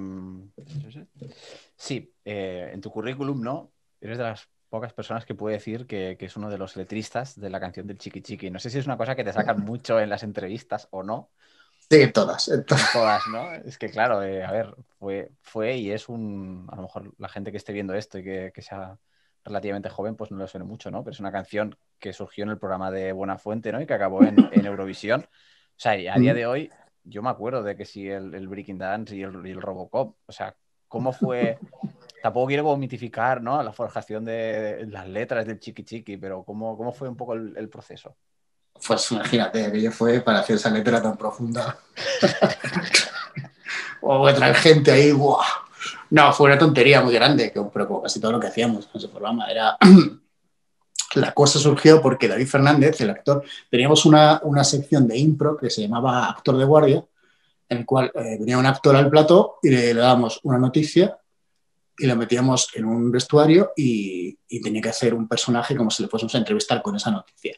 sí, 1.77 2.13
eh, 2.25 2.71
en 2.73 2.81
tu 2.81 2.91
currículum, 2.91 3.43
¿no? 3.43 3.73
Eres 4.01 4.19
de 4.19 4.25
las 4.25 4.49
pocas 4.69 4.93
personas 4.93 5.25
que 5.25 5.35
puede 5.35 5.57
decir 5.57 5.87
que, 5.87 6.17
que, 6.19 6.27
es 6.27 6.37
uno 6.37 6.51
de 6.51 6.59
los 6.59 6.77
letristas 6.77 7.39
de 7.39 7.51
la 7.51 7.61
canción 7.61 7.87
del 7.87 7.99
Chiqui 7.99 8.23
Chiqui. 8.23 8.51
No 8.51 8.59
sé 8.59 8.71
si 8.71 8.79
es 8.79 8.87
una 8.87 8.97
cosa 8.97 9.15
que 9.15 9.25
te 9.25 9.33
sacan 9.33 9.61
mucho 9.65 10.01
en 10.01 10.09
las 10.09 10.23
entrevistas 10.23 10.89
o 10.91 11.03
no. 11.03 11.31
Sí, 11.91 12.03
en 12.03 12.13
todas. 12.13 12.49
En 12.49 12.65
todas. 12.65 12.93
todas, 12.93 13.23
¿no? 13.31 13.53
Es 13.53 13.79
que, 13.79 13.91
claro, 13.91 14.23
eh, 14.23 14.45
a 14.45 14.51
ver, 14.51 14.75
fue, 14.99 15.31
fue 15.43 15.77
y 15.77 15.93
es 15.93 16.09
un. 16.09 16.67
A 16.73 16.77
lo 16.77 16.83
mejor 16.83 17.15
la 17.19 17.29
gente 17.29 17.53
que 17.53 17.59
esté 17.59 17.73
viendo 17.73 17.95
esto 17.95 18.19
y 18.19 18.25
que, 18.25 18.51
que 18.53 18.63
sea 18.63 18.99
relativamente 19.47 19.89
joven, 19.89 20.17
pues 20.17 20.31
no 20.31 20.39
lo 20.39 20.47
suene 20.47 20.67
mucho, 20.67 20.91
¿no? 20.91 21.03
Pero 21.03 21.13
es 21.13 21.21
una 21.21 21.33
canción 21.33 21.77
que 21.99 22.13
surgió 22.13 22.45
en 22.45 22.51
el 22.51 22.59
programa 22.59 22.91
de 22.91 23.13
Buena 23.13 23.39
Fuente, 23.39 23.73
¿no? 23.73 23.81
Y 23.81 23.87
que 23.87 23.95
acabó 23.95 24.23
en, 24.23 24.37
en 24.53 24.67
Eurovisión. 24.67 25.23
O 25.23 25.79
sea, 25.79 25.93
a 25.93 26.19
día 26.19 26.35
de 26.35 26.47
hoy, 26.47 26.71
yo 27.05 27.23
me 27.23 27.31
acuerdo 27.31 27.63
de 27.63 27.77
que 27.77 27.85
sí, 27.85 28.09
el, 28.09 28.35
el 28.35 28.49
Breaking 28.49 28.79
Dance 28.79 29.17
y 29.17 29.23
el, 29.23 29.47
y 29.47 29.51
el, 29.51 29.63
Robocop, 29.63 30.17
o 30.27 30.33
sea, 30.33 30.55
¿cómo 30.89 31.13
fue? 31.13 31.59
Tampoco 32.23 32.49
quiero 32.49 32.77
mitificar, 32.77 33.41
¿no? 33.41 33.63
La 33.63 33.73
forjación 33.73 34.25
de, 34.25 34.33
de 34.33 34.87
las 34.87 35.09
letras 35.09 35.47
del 35.47 35.61
Chiqui 35.61 35.85
Chiqui, 35.85 36.17
pero 36.17 36.43
¿cómo, 36.43 36.77
cómo 36.77 36.93
fue 36.93 37.09
un 37.09 37.17
poco 37.17 37.35
el, 37.35 37.55
el 37.57 37.69
proceso? 37.69 38.17
Pues 38.87 39.11
imagínate, 39.13 39.65
aquello 39.65 39.93
fue 39.93 40.21
para 40.21 40.41
hacer 40.41 40.57
esa 40.57 40.71
letra 40.71 41.01
tan 41.01 41.17
profunda. 41.17 41.79
o 44.01 44.35
traer 44.35 44.57
gente 44.57 44.91
ahí, 44.91 45.13
¡guau! 45.13 45.41
No, 46.11 46.33
fue 46.33 46.47
una 46.49 46.59
tontería 46.59 47.03
muy 47.03 47.15
grande, 47.15 47.53
pero 47.73 48.03
casi 48.03 48.21
todo 48.21 48.33
lo 48.33 48.41
que 48.41 48.49
hacíamos 48.49 48.89
en 48.93 48.99
ese 48.99 49.09
programa 49.09 49.47
era... 49.51 49.77
la 51.15 51.33
cosa 51.33 51.59
surgió 51.59 52.03
porque 52.03 52.29
David 52.29 52.47
Fernández, 52.47 53.01
el 53.01 53.11
actor, 53.11 53.43
teníamos 53.71 54.05
una, 54.05 54.41
una, 54.43 54.65
sección 54.65 55.09
de 55.09 55.17
impro 55.17 55.57
que 55.57 55.71
se 55.71 55.83
llamaba 55.83 56.29
Actor 56.29 56.59
de 56.59 56.65
Guardia, 56.65 57.05
en 57.69 57.79
el 57.79 57.87
cual 57.87 58.13
eh, 58.15 58.37
venía 58.39 58.59
un 58.59 58.67
actor 58.67 58.95
al 58.97 59.09
plató 59.09 59.59
y 59.63 59.71
le, 59.71 59.95
le 59.95 60.01
dábamos 60.01 60.41
una 60.43 60.59
noticia 60.59 61.19
y 61.99 62.07
lo 62.07 62.17
metíamos 62.17 62.69
en 62.75 62.85
un 62.85 63.11
vestuario 63.11 63.73
y, 63.77 64.39
tenía 64.63 64.83
que 64.83 64.89
hacer 64.89 65.15
un 65.15 65.29
personaje 65.29 65.77
como 65.77 65.91
si 65.91 66.03
le 66.03 66.09
fuésemos 66.09 66.35
a 66.35 66.39
entrevistar 66.39 66.83
con 66.83 66.97
esa 66.97 67.11
noticia. 67.11 67.57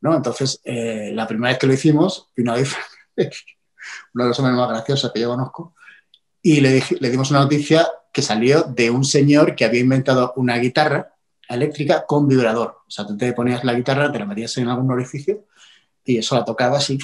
¿no? 0.00 0.14
Entonces, 0.14 0.60
eh, 0.64 1.10
la 1.12 1.26
primera 1.26 1.52
vez 1.52 1.58
que 1.58 1.66
lo 1.66 1.72
hicimos, 1.72 2.28
vino 2.36 2.54
uno 2.54 2.62
de 3.16 3.30
los 4.14 4.38
hombres 4.38 4.56
más 4.56 4.68
graciosos 4.68 5.12
que 5.12 5.20
yo 5.20 5.30
conozco, 5.30 5.74
y 6.48 6.62
le, 6.62 6.82
dimos 7.10 7.30
una 7.30 7.40
noticia 7.40 7.86
que 8.10 8.22
salió 8.22 8.62
de 8.62 8.88
un 8.90 9.04
señor 9.04 9.54
que 9.54 9.66
había 9.66 9.82
inventado 9.82 10.32
una 10.36 10.56
guitarra 10.56 11.14
eléctrica 11.46 12.06
con 12.06 12.26
vibrador. 12.26 12.78
O 12.86 12.90
sea, 12.90 13.06
tú 13.06 13.18
te 13.18 13.34
ponías 13.34 13.64
la 13.64 13.74
guitarra, 13.74 14.10
te 14.10 14.18
la 14.18 14.24
metías 14.24 14.56
en 14.56 14.66
algún 14.66 14.90
orificio 14.90 15.44
y 16.02 16.16
eso 16.16 16.36
la 16.36 16.46
tocabas 16.46 16.88
y, 16.88 16.98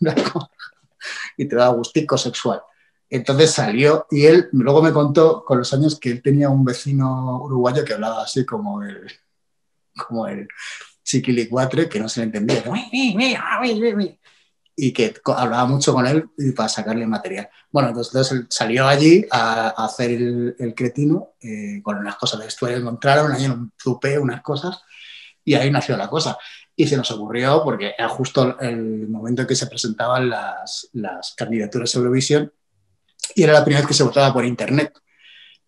y 1.36 1.44
te 1.44 1.54
daba 1.54 1.74
gustico 1.74 2.16
sexual. 2.16 2.62
Entonces 3.10 3.50
salió 3.50 4.06
y 4.10 4.24
él 4.24 4.48
luego 4.52 4.80
me 4.80 4.90
contó 4.90 5.44
con 5.44 5.58
los 5.58 5.70
años 5.74 6.00
que 6.00 6.10
él 6.10 6.22
tenía 6.22 6.48
un 6.48 6.64
vecino 6.64 7.42
uruguayo 7.42 7.84
que 7.84 7.92
hablaba 7.92 8.22
así 8.22 8.46
como 8.46 8.82
el, 8.82 9.06
como 10.08 10.26
el 10.28 10.48
chiquilicuatre, 11.04 11.90
que 11.90 12.00
no 12.00 12.08
se 12.08 12.20
le 12.20 12.24
entendía 12.24 12.62
y 14.74 14.92
que 14.92 15.14
hablaba 15.26 15.66
mucho 15.66 15.92
con 15.92 16.06
él 16.06 16.30
para 16.56 16.68
sacarle 16.68 17.06
material. 17.06 17.48
Bueno, 17.70 17.90
entonces 17.90 18.32
él 18.32 18.46
salió 18.48 18.86
allí 18.86 19.24
a, 19.30 19.68
a 19.76 19.84
hacer 19.84 20.10
el, 20.10 20.56
el 20.58 20.74
cretino 20.74 21.34
eh, 21.40 21.80
con 21.82 21.98
unas 21.98 22.16
cosas 22.16 22.40
de 22.40 22.46
vestuario 22.46 22.78
encontraron, 22.78 23.32
ahí 23.32 23.44
en 23.44 23.52
un 23.52 23.72
tupé, 23.82 24.18
unas 24.18 24.42
cosas, 24.42 24.80
y 25.44 25.54
ahí 25.54 25.70
nació 25.70 25.96
la 25.96 26.08
cosa. 26.08 26.38
Y 26.74 26.86
se 26.86 26.96
nos 26.96 27.10
ocurrió, 27.10 27.62
porque 27.62 27.92
era 27.98 28.08
justo 28.08 28.58
el 28.60 29.08
momento 29.08 29.42
en 29.42 29.48
que 29.48 29.54
se 29.54 29.66
presentaban 29.66 30.30
las, 30.30 30.88
las 30.92 31.34
candidaturas 31.36 31.94
a 31.94 31.98
Eurovisión, 31.98 32.52
y 33.34 33.42
era 33.42 33.52
la 33.52 33.64
primera 33.64 33.80
vez 33.80 33.88
que 33.88 33.94
se 33.94 34.04
votaba 34.04 34.32
por 34.32 34.44
internet. 34.44 34.92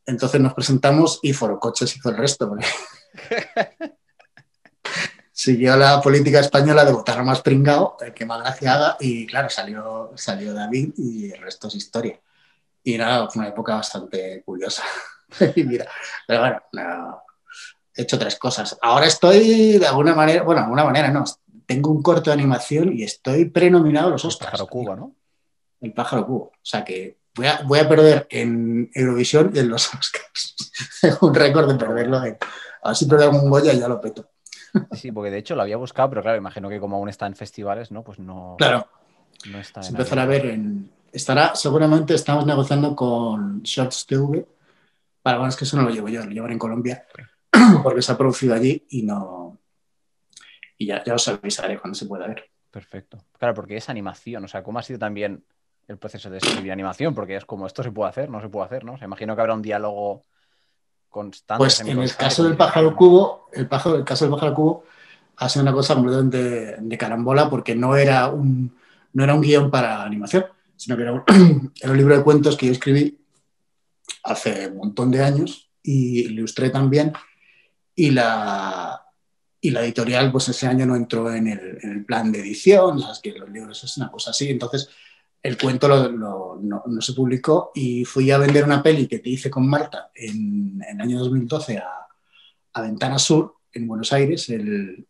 Entonces 0.07 0.41
nos 0.41 0.55
presentamos 0.55 1.21
y 1.23 1.33
Forocoches 1.33 1.97
hizo 1.97 2.11
el 2.11 2.17
resto. 2.17 2.49
Porque... 2.49 2.67
siguió 5.45 5.77
la 5.77 6.01
política 6.01 6.41
española 6.41 6.87
de 6.87 6.93
votar 6.93 7.23
más 7.23 7.43
pringado, 7.43 7.99
el 8.01 8.15
que 8.15 8.25
más 8.25 8.41
gracia 8.41 8.75
haga, 8.75 8.97
y 8.99 9.27
claro, 9.27 9.51
salió, 9.51 10.11
salió 10.15 10.55
David 10.55 10.95
y 10.97 11.33
el 11.33 11.43
resto 11.43 11.69
es 11.69 11.75
historia. 11.75 12.19
Y 12.83 12.97
nada, 12.97 13.29
fue 13.29 13.41
una 13.41 13.51
época 13.51 13.75
bastante 13.75 14.43
curiosa. 14.43 14.83
y 15.55 15.65
mira, 15.65 15.87
pero 16.27 16.41
bueno, 16.41 16.63
no, 16.73 17.23
he 17.95 18.03
hecho 18.03 18.19
tres 18.19 18.37
cosas. 18.37 18.79
Ahora 18.81 19.05
estoy 19.05 19.79
de 19.79 19.87
alguna 19.87 20.15
manera, 20.15 20.43
bueno, 20.45 20.63
de 20.63 20.65
alguna 20.65 20.85
manera 20.85 21.11
no, 21.11 21.25
tengo 21.67 21.91
un 21.91 22.03
corto 22.03 22.31
de 22.31 22.35
animación 22.35 22.97
y 22.97 23.03
estoy 23.03 23.45
prenominado 23.45 24.09
a 24.09 24.11
los 24.13 24.25
Oscars. 24.25 24.49
El 24.49 24.51
pájaro 24.51 24.67
cubo, 24.67 24.97
¿no? 24.97 25.15
El 25.83 25.93
pájaro 25.93 26.27
cubo. 26.27 26.45
O 26.45 26.53
sea 26.63 26.83
que 26.83 27.19
voy 27.35 27.49
a, 27.49 27.61
voy 27.67 27.81
a 27.81 27.89
perder 27.89 28.27
en 28.31 28.91
Eurovisión 28.95 29.51
y 29.55 29.59
en 29.59 29.69
los 29.69 29.93
Oscars. 29.93 30.57
un 31.21 31.35
récord 31.35 31.71
de 31.71 31.75
perderlo. 31.75 32.21
De, 32.21 32.39
a 32.83 32.89
ver 32.89 32.97
si 32.97 33.05
pierdo 33.05 33.25
algún 33.25 33.51
Goya 33.51 33.75
y 33.75 33.79
ya 33.79 33.89
lo 33.89 34.01
peto. 34.01 34.31
Sí, 34.93 35.13
porque 35.13 35.31
de 35.31 35.39
hecho 35.39 35.55
lo 35.55 35.63
había 35.63 35.77
buscado, 35.77 36.11
pero 36.11 36.23
claro, 36.23 36.39
imagino 36.39 36.69
que 36.69 36.81
como 36.81 36.97
aún 36.97 37.09
está 37.09 37.27
en 37.27 37.37
festivales, 37.37 37.91
¿no? 37.91 38.03
Pues 38.03 38.19
no. 38.19 38.57
Claro. 38.59 38.89
No 39.51 39.59
está 39.59 39.83
Se 39.83 39.91
empezará 39.91 40.23
a 40.23 40.27
ver 40.27 40.47
en. 40.47 40.91
Estará, 41.13 41.55
seguramente 41.55 42.15
estamos 42.15 42.45
negociando 42.45 42.97
con 42.97 43.63
Shots 43.63 44.07
TV. 44.07 44.47
Para 45.23 45.39
bueno, 45.39 45.51
es 45.51 45.57
que 45.57 45.65
eso 45.65 45.77
no 45.77 45.85
lo 45.85 45.91
llevo 45.91 46.09
yo, 46.09 46.25
lo 46.25 46.31
llevan 46.31 46.53
en 46.53 46.59
Colombia, 46.59 47.07
porque 47.83 48.03
se 48.03 48.13
ha 48.13 48.19
producido 48.19 48.55
allí 48.55 48.85
y 48.91 49.03
no. 49.03 49.59
Y 50.77 50.87
ya, 50.87 51.05
ya 51.05 51.15
os 51.15 51.29
avisaré 51.29 51.79
cuando 51.79 51.95
se 51.95 52.07
pueda 52.07 52.27
ver. 52.27 52.51
Perfecto. 52.71 53.25
Claro, 53.39 53.55
porque 53.55 53.77
es 53.77 53.89
animación. 53.89 54.45
O 54.45 54.49
sea, 54.49 54.65
¿cómo 54.65 54.81
ha 54.81 54.83
sido 54.83 54.99
también 54.99 55.45
el 55.87 55.99
proceso 55.99 56.29
de 56.29 56.39
escribir 56.39 56.73
animación? 56.73 57.15
Porque 57.15 57.37
es 57.37 57.45
como 57.45 57.67
esto 57.67 57.85
se 57.85 57.93
puede 57.93 58.11
hacer, 58.11 58.29
no 58.29 58.41
se 58.41 58.49
puede 58.49 58.67
hacer, 58.67 58.85
¿no? 58.85 58.99
Se 58.99 59.05
imagino 59.05 59.37
que 59.37 59.41
habrá 59.41 59.55
un 59.55 59.63
diálogo 59.63 60.25
constante. 61.15 61.59
Pues 61.59 61.79
en 61.79 61.97
el 61.97 62.17
caso 62.17 62.43
del 62.43 62.57
pájaro 62.57 62.97
cubo, 62.97 63.49
el, 63.53 63.69
pájaro, 63.69 63.95
el 63.95 64.05
caso 64.05 64.25
del 64.25 64.35
pájaro 64.35 64.53
cubo 64.53 64.85
ha 65.37 65.49
sido 65.49 65.63
una 65.63 65.73
cosa 65.73 65.95
completamente 65.95 66.77
de, 66.81 66.99
carambola 66.99 67.49
porque 67.49 67.77
no 67.77 67.97
era 67.97 68.29
un, 68.29 68.77
no 69.13 69.23
era 69.23 69.35
un 69.35 69.41
guion 69.41 69.71
para 69.71 70.03
animación, 70.03 70.47
sino 70.77 70.97
que 70.97 71.03
era 71.03 71.13
un, 71.13 71.73
era 71.81 71.93
un 71.93 71.97
libro 71.97 72.17
de 72.17 72.25
cuentos 72.25 72.57
que 72.57 72.67
yo 72.67 72.73
escribí 72.73 73.17
hace 74.25 74.67
un 74.67 74.79
montón 74.79 75.13
de 75.13 75.23
años 75.23 75.71
y 75.85 76.23
ilustré 76.23 76.71
también 76.71 77.13
y 77.95 78.11
la, 78.11 79.01
y 79.61 79.71
la 79.71 79.85
editorial 79.85 80.33
pues 80.33 80.49
ese 80.49 80.67
año 80.67 80.85
no 80.85 80.97
entró 80.97 81.33
en 81.33 81.47
el, 81.47 82.05
plan 82.05 82.33
de 82.33 82.41
edición, 82.41 83.01
sabes 83.01 83.21
que 83.21 83.39
los 83.39 83.49
libros 83.51 83.85
es 83.85 83.97
una 83.99 84.11
cosa 84.11 84.31
así, 84.33 84.51
entonces 84.51 84.89
el 85.45 85.59
cuento 85.59 86.09
no, 86.09 87.01
se 87.01 87.13
publicó 87.13 87.71
y 87.75 88.05
fui 88.05 88.31
a 88.31 88.39
vender 88.39 88.65
una 88.65 88.83
peli 88.83 89.07
que 89.07 89.19
te 89.19 89.29
hice 89.29 89.51
con 89.51 89.69
Marta 89.69 90.11
en, 90.15 90.83
el 90.89 91.01
año 91.01 91.19
2012 91.19 91.79
a, 91.79 92.09
a, 92.73 92.81
Ventana 92.81 93.19
Sur, 93.19 93.57
en 93.73 93.87
Buenos 93.87 94.11
Aires, 94.15 94.49
el, 94.49 95.07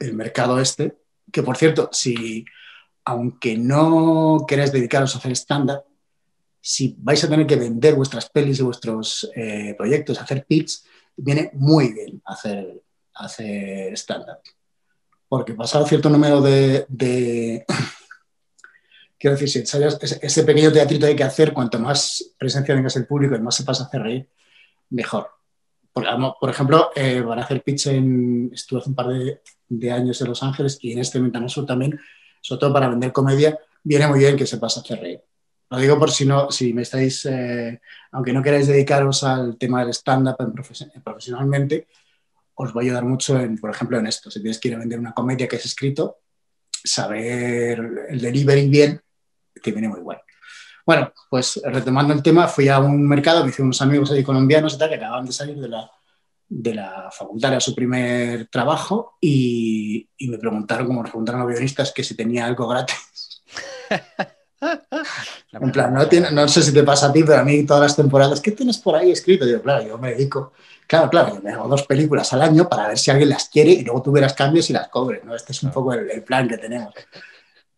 el 0.00 0.14
mercado 0.14 0.58
este, 0.58 0.96
que 1.30 1.42
por 1.42 1.58
cierto, 1.58 1.90
si 1.92 2.46
aunque 3.04 3.58
no 3.58 4.46
queráis 4.48 4.72
dedicaros 4.72 5.14
a 5.14 5.18
hacer 5.18 5.32
estándar, 5.32 5.84
si 6.60 6.96
vais 6.98 7.22
a 7.22 7.28
tener 7.28 7.46
que 7.46 7.56
vender 7.56 7.94
vuestras 7.94 8.30
pelis 8.30 8.58
y 8.58 8.62
vuestros 8.62 9.30
eh, 9.36 9.74
proyectos, 9.76 10.20
hacer 10.20 10.46
pitch, 10.46 10.82
viene 11.16 11.50
muy 11.52 11.92
bien 11.92 12.22
hacer, 12.24 12.82
hacer 13.14 13.92
stand-up. 13.92 14.40
Porque 15.28 15.54
pasado 15.54 15.86
cierto 15.86 16.08
número 16.08 16.40
de, 16.40 17.64
quiero 19.18 19.36
decir, 19.36 19.66
si 19.66 19.78
ese, 20.20 20.44
pequeño 20.44 20.72
teatrito 20.72 21.06
hay 21.06 21.16
que 21.16 21.24
hacer, 21.24 21.52
cuanto 21.52 21.78
más 21.78 22.34
presencia 22.38 22.74
tengas 22.74 22.96
el 22.96 23.06
público 23.06 23.34
y 23.34 23.40
más 23.40 23.54
sepas 23.54 23.80
hacer 23.80 24.02
reír, 24.02 24.28
mejor. 24.90 25.30
Por, 25.92 26.04
por 26.38 26.50
ejemplo, 26.50 26.90
eh, 26.94 27.22
para 27.26 27.42
hacer 27.42 27.62
pitch 27.62 27.86
en, 27.86 28.50
estuve 28.52 28.80
hace 28.80 28.90
un 28.90 28.94
par 28.94 29.08
de, 29.08 29.92
años 29.92 30.20
en 30.20 30.28
Los 30.28 30.42
Ángeles 30.42 30.78
y 30.82 30.92
en 30.92 30.98
este 30.98 31.18
Ventana 31.18 31.48
Sur 31.48 31.66
también, 31.66 31.98
sobre 32.40 32.60
todo 32.60 32.72
para 32.72 32.88
vender 32.88 33.12
comedia, 33.12 33.58
viene 33.82 34.06
muy 34.06 34.18
bien 34.18 34.36
que 34.36 34.46
sepas 34.46 34.76
hacer 34.76 35.00
reír. 35.00 35.22
Lo 35.70 35.78
digo 35.78 35.98
por 35.98 36.10
si 36.10 36.26
no, 36.26 36.50
si 36.50 36.72
me 36.72 36.82
estáis, 36.82 37.24
eh, 37.26 37.80
aunque 38.12 38.32
no 38.32 38.42
queráis 38.42 38.68
dedicaros 38.68 39.24
al 39.24 39.56
tema 39.56 39.80
del 39.80 39.94
stand-up 39.94 40.36
profesionalmente, 41.02 41.88
os 42.54 42.70
va 42.74 42.80
a 42.80 42.84
ayudar 42.84 43.04
mucho, 43.04 43.38
en, 43.40 43.58
por 43.58 43.70
ejemplo, 43.70 43.98
en 43.98 44.06
esto. 44.06 44.30
Si 44.30 44.40
tienes 44.40 44.60
que 44.60 44.68
ir 44.68 44.74
a 44.74 44.78
vender 44.78 44.98
una 44.98 45.12
comedia 45.12 45.48
que 45.48 45.56
has 45.56 45.64
escrito, 45.64 46.18
saber 46.70 48.06
el 48.08 48.20
delivery 48.20 48.68
bien 48.68 49.02
te 49.62 49.72
viene 49.72 49.88
muy 49.88 50.00
bueno. 50.00 50.20
Bueno, 50.84 51.12
pues 51.28 51.60
retomando 51.64 52.14
el 52.14 52.22
tema, 52.22 52.46
fui 52.46 52.68
a 52.68 52.78
un 52.78 53.06
mercado, 53.08 53.42
me 53.42 53.50
hice 53.50 53.62
unos 53.62 53.82
amigos 53.82 54.10
ahí 54.12 54.22
colombianos 54.22 54.74
y 54.74 54.78
tal, 54.78 54.88
que 54.88 54.94
acababan 54.94 55.26
de 55.26 55.32
salir 55.32 55.56
de 55.56 55.68
la, 55.68 55.90
de 56.48 56.74
la 56.74 57.10
facultad, 57.10 57.52
era 57.52 57.60
su 57.60 57.74
primer 57.74 58.46
trabajo, 58.46 59.16
y, 59.20 60.08
y 60.16 60.28
me 60.28 60.38
preguntaron, 60.38 60.86
como 60.86 61.02
me 61.02 61.08
preguntaron 61.08 61.40
los 61.40 61.50
guionistas, 61.50 61.92
que 61.92 62.04
si 62.04 62.14
tenía 62.14 62.46
algo 62.46 62.68
gratis. 62.68 63.42
en 65.52 65.72
plan, 65.72 65.92
no, 65.92 66.06
tiene, 66.06 66.30
no 66.30 66.46
sé 66.46 66.62
si 66.62 66.72
te 66.72 66.84
pasa 66.84 67.06
a 67.08 67.12
ti, 67.12 67.24
pero 67.24 67.40
a 67.40 67.44
mí 67.44 67.66
todas 67.66 67.82
las 67.82 67.96
temporadas, 67.96 68.40
¿qué 68.40 68.52
tienes 68.52 68.78
por 68.78 68.94
ahí 68.94 69.10
escrito? 69.10 69.44
Yo, 69.44 69.60
claro, 69.60 69.86
yo 69.86 69.98
me 69.98 70.12
dedico 70.12 70.52
Claro, 70.86 71.10
claro, 71.10 71.34
yo 71.34 71.42
me 71.42 71.52
hago 71.52 71.68
dos 71.68 71.84
películas 71.84 72.32
al 72.32 72.42
año 72.42 72.68
para 72.68 72.88
ver 72.88 72.98
si 72.98 73.10
alguien 73.10 73.30
las 73.30 73.48
quiere 73.48 73.72
y 73.72 73.84
luego 73.84 74.02
tú 74.02 74.12
verás 74.12 74.34
cambios 74.34 74.70
y 74.70 74.72
las 74.72 74.88
cobres, 74.88 75.24
¿no? 75.24 75.34
Este 75.34 75.52
es 75.52 75.62
un 75.64 75.72
poco 75.72 75.92
el, 75.92 76.22
plan 76.22 76.48
que 76.48 76.58
tenemos. 76.58 76.94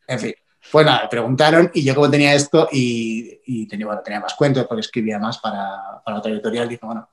En 0.07 0.19
fin, 0.19 0.35
pues 0.71 0.85
nada, 0.85 1.03
me 1.03 1.09
preguntaron 1.09 1.71
y 1.75 1.83
yo 1.83 1.95
como 1.95 2.11
tenía 2.11 2.35
esto 2.35 2.69
y, 2.71 3.67
tenía, 3.67 3.87
bueno, 3.87 4.03
tenía 4.03 4.21
más 4.21 4.35
cuentos 4.35 4.67
porque 4.67 4.81
escribía 4.81 5.19
más 5.19 5.39
para, 5.39 6.03
para 6.05 6.19
otra 6.19 6.33
editorial, 6.33 6.69
dije, 6.69 6.85
bueno, 6.85 7.09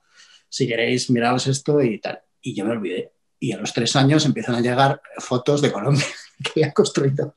si 0.48 0.66
queréis, 0.66 1.10
miraos 1.10 1.46
esto 1.46 1.82
y 1.82 1.98
tal. 1.98 2.20
Y 2.40 2.54
yo 2.54 2.64
me 2.64 2.72
olvidé. 2.72 3.12
Y 3.38 3.52
a 3.52 3.58
los 3.58 3.72
tres 3.72 3.96
años 3.96 4.24
empiezan 4.24 4.54
a 4.54 4.60
llegar 4.60 5.00
fotos 5.18 5.60
de 5.60 5.72
Colombia 5.72 6.04
que 6.42 6.60
había 6.60 6.72
construido 6.72 7.34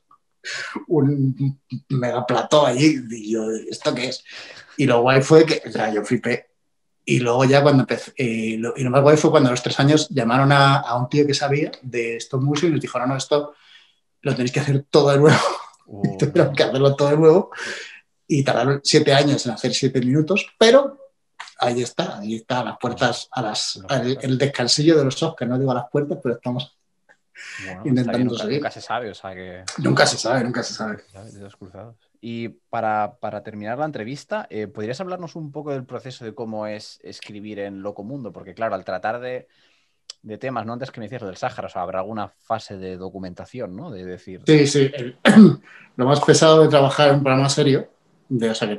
un 0.88 1.60
mega 1.88 2.26
plató 2.26 2.66
allí. 2.66 3.00
Y 3.10 3.32
yo, 3.32 3.50
¿esto 3.50 3.94
qué 3.94 4.08
es? 4.08 4.24
Y 4.76 4.86
lo 4.86 5.02
guay 5.02 5.22
fue 5.22 5.44
que, 5.44 5.62
o 5.66 5.72
sea, 5.72 5.92
yo 5.92 6.04
flipé 6.04 6.50
y 7.04 7.18
luego 7.20 7.44
ya 7.44 7.62
cuando 7.62 7.82
empecé, 7.82 8.12
eh, 8.16 8.56
lo, 8.58 8.74
y 8.76 8.82
lo 8.82 8.90
más 8.90 9.02
guay 9.02 9.16
fue 9.16 9.30
cuando 9.30 9.48
a 9.48 9.52
los 9.52 9.62
tres 9.62 9.80
años 9.80 10.08
llamaron 10.10 10.52
a, 10.52 10.76
a 10.76 10.96
un 10.96 11.08
tío 11.08 11.26
que 11.26 11.34
sabía 11.34 11.72
de 11.82 12.16
estos 12.16 12.40
músicos 12.40 12.70
y 12.70 12.72
nos 12.72 12.80
dijo, 12.80 12.98
no, 12.98 13.06
no, 13.06 13.16
esto 13.16 13.54
lo 14.22 14.32
tenéis 14.32 14.52
que 14.52 14.60
hacer 14.60 14.84
todo 14.90 15.10
de 15.10 15.18
nuevo. 15.18 15.38
Tuvieron 16.18 16.54
que 16.54 16.62
hacerlo 16.62 16.94
todo 16.96 17.10
de 17.10 17.16
nuevo 17.16 17.50
y 18.26 18.44
tardaron 18.44 18.80
siete 18.84 19.12
años 19.12 19.44
en 19.46 19.52
hacer 19.52 19.74
siete 19.74 20.00
minutos, 20.00 20.46
pero 20.58 20.98
ahí 21.58 21.82
está, 21.82 22.18
ahí 22.18 22.36
está, 22.36 22.60
a 22.60 22.64
las 22.64 22.78
puertas, 22.78 23.28
a 23.32 23.42
las, 23.42 23.80
el 24.22 24.38
descansillo 24.38 24.96
de 24.96 25.04
los 25.04 25.34
que 25.36 25.46
no 25.46 25.58
digo 25.58 25.72
a 25.72 25.74
las 25.74 25.90
puertas, 25.90 26.18
pero 26.22 26.36
estamos 26.36 26.76
intentando 27.84 28.32
nunca, 28.32 28.44
Nunca 28.44 28.70
se 28.70 28.80
sabe, 28.80 29.10
o 29.10 29.14
sea 29.14 29.34
que... 29.34 29.64
Nunca 29.78 30.06
se 30.06 30.16
sabe, 30.16 30.44
nunca 30.44 30.62
se 30.62 30.74
sabe. 30.74 31.02
cruzados. 31.58 31.96
Y 32.20 32.48
para, 32.48 33.16
terminar 33.42 33.78
la 33.78 33.86
entrevista, 33.86 34.46
eh, 34.50 34.66
¿podrías 34.66 35.00
hablarnos 35.00 35.36
un 35.36 35.50
poco 35.52 35.72
del 35.72 35.84
proceso 35.84 36.24
de 36.24 36.34
cómo 36.34 36.66
es 36.66 37.00
escribir 37.02 37.58
en 37.60 37.82
Locomundo? 37.82 38.32
Porque 38.32 38.54
claro, 38.54 38.74
al 38.74 38.84
tratar 38.84 39.20
de, 39.20 39.48
temas, 40.38 40.66
no 40.66 40.72
antes 40.72 40.90
que 40.90 41.00
me 41.00 41.06
decías 41.06 41.22
del 41.22 41.36
Sáhara, 41.36 41.66
o 41.66 41.70
sea, 41.70 41.82
habrá 41.82 42.00
alguna 42.00 42.28
fase 42.28 42.76
de 42.76 42.96
documentación, 42.96 43.74
¿no? 43.74 43.90
De 43.90 44.04
decir... 44.04 44.42
Sí, 44.46 44.66
sí. 44.66 44.90
lo 45.96 46.04
más 46.04 46.20
pesado 46.20 46.62
de 46.62 46.68
trabajar 46.68 47.08
en 47.08 47.16
un 47.16 47.22
programa 47.22 47.48
serio, 47.48 47.88
de, 48.28 48.50
o 48.50 48.54
sea, 48.54 48.68
que 48.68 48.78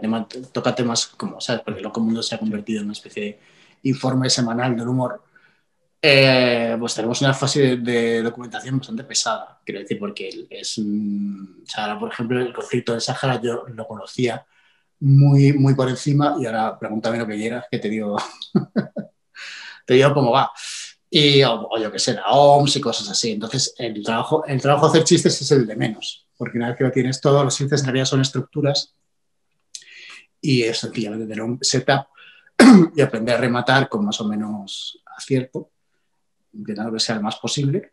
toca 0.51 0.75
temas 0.75 1.07
como, 1.07 1.41
¿sabes? 1.41 1.61
Porque 1.63 1.81
Locomundo 1.81 2.23
se 2.23 2.35
ha 2.35 2.39
convertido 2.39 2.79
en 2.79 2.85
una 2.85 2.93
especie 2.93 3.23
de 3.23 3.39
informe 3.83 4.29
semanal 4.29 4.75
del 4.75 4.87
humor 4.87 5.21
eh, 6.03 6.75
pues 6.79 6.95
tenemos 6.95 7.21
una 7.21 7.33
fase 7.33 7.77
de, 7.77 8.23
documentación 8.23 8.79
bastante 8.79 9.03
pesada, 9.03 9.59
quiero 9.63 9.81
decir, 9.81 9.99
porque 9.99 10.47
es, 10.49 10.79
o 10.79 11.65
sea, 11.65 11.99
por 11.99 12.11
ejemplo, 12.11 12.39
el 12.41 12.53
conflicto 12.53 12.93
de 12.93 13.01
Sáhara 13.01 13.39
yo 13.39 13.65
lo 13.67 13.87
conocía 13.87 14.43
muy, 14.99 15.53
muy 15.53 15.75
por 15.75 15.89
encima 15.89 16.37
y 16.39 16.47
ahora 16.47 16.79
pregúntame 16.79 17.19
lo 17.19 17.27
que 17.27 17.35
quieras, 17.35 17.65
que 17.69 17.77
te 17.77 17.89
digo, 17.89 18.17
te 19.85 19.93
digo 19.93 20.13
cómo 20.13 20.31
va. 20.31 20.51
Y, 21.13 21.43
o, 21.43 21.77
yo 21.77 21.91
que 21.91 21.99
sé, 21.99 22.13
la 22.13 22.25
OMS 22.27 22.77
y 22.77 22.81
cosas 22.81 23.09
así. 23.09 23.31
Entonces, 23.31 23.75
el 23.77 24.01
trabajo, 24.01 24.45
el 24.45 24.61
trabajo 24.61 24.85
de 24.85 24.91
hacer 24.91 25.03
chistes 25.03 25.41
es 25.41 25.51
el 25.51 25.67
de 25.67 25.75
menos, 25.75 26.25
porque 26.37 26.57
una 26.57 26.69
vez 26.69 26.77
que 26.77 26.85
lo 26.85 26.91
tienes 26.91 27.19
todo, 27.19 27.43
los 27.43 27.57
chistes 27.57 27.81
en 27.81 27.87
realidad 27.87 28.05
son 28.05 28.21
estructuras 28.21 28.95
y 30.39 30.63
es 30.63 30.77
sencillamente 30.77 31.27
tener 31.27 31.43
un 31.43 31.59
setup 31.61 32.07
y 32.95 33.01
aprender 33.01 33.35
a 33.35 33.39
rematar 33.39 33.89
con 33.89 34.05
más 34.05 34.21
o 34.21 34.25
menos 34.25 35.03
acierto 35.17 35.71
intentando 36.53 36.93
que 36.93 36.99
sea 37.01 37.15
lo 37.15 37.23
más 37.23 37.35
posible. 37.35 37.91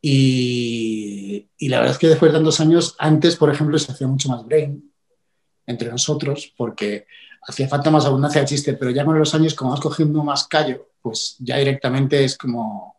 Y, 0.00 1.48
y, 1.58 1.68
la 1.68 1.78
verdad 1.78 1.94
es 1.94 1.98
que 1.98 2.08
después 2.08 2.32
de 2.32 2.38
tantos 2.38 2.60
años, 2.60 2.94
antes, 2.98 3.36
por 3.36 3.50
ejemplo, 3.50 3.76
se 3.78 3.90
hacía 3.90 4.06
mucho 4.06 4.28
más 4.28 4.44
brain 4.44 4.88
entre 5.66 5.90
nosotros, 5.90 6.52
porque 6.56 7.06
hacía 7.42 7.68
falta 7.68 7.90
más 7.90 8.06
abundancia 8.06 8.40
de 8.40 8.46
chiste, 8.46 8.74
pero 8.74 8.90
ya 8.92 9.04
con 9.04 9.18
los 9.18 9.34
años, 9.34 9.54
como 9.54 9.70
vas 9.70 9.80
cogiendo 9.80 10.22
más 10.22 10.46
callo, 10.46 10.91
pues 11.02 11.36
ya 11.40 11.56
directamente 11.58 12.24
es 12.24 12.38
como, 12.38 12.96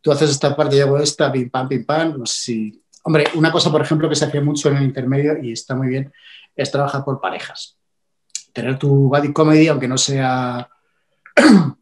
tú 0.00 0.12
haces 0.12 0.30
esta 0.30 0.54
parte, 0.54 0.76
yo 0.76 0.84
hago 0.84 0.98
esta, 0.98 1.32
pim 1.32 1.50
pam, 1.50 1.68
pim 1.68 1.84
pam, 1.84 2.18
no 2.18 2.26
sé. 2.26 2.72
Hombre, 3.02 3.24
una 3.34 3.50
cosa, 3.50 3.72
por 3.72 3.82
ejemplo, 3.82 4.08
que 4.08 4.16
se 4.16 4.26
hacía 4.26 4.40
mucho 4.40 4.68
en 4.68 4.76
el 4.76 4.84
intermedio 4.84 5.42
y 5.42 5.52
está 5.52 5.74
muy 5.74 5.88
bien, 5.88 6.12
es 6.54 6.70
trabajar 6.70 7.04
por 7.04 7.20
parejas. 7.20 7.78
Tener 8.52 8.78
tu 8.78 9.08
body 9.08 9.32
comedy, 9.32 9.68
aunque 9.68 9.88
no 9.88 9.98
sea 9.98 10.68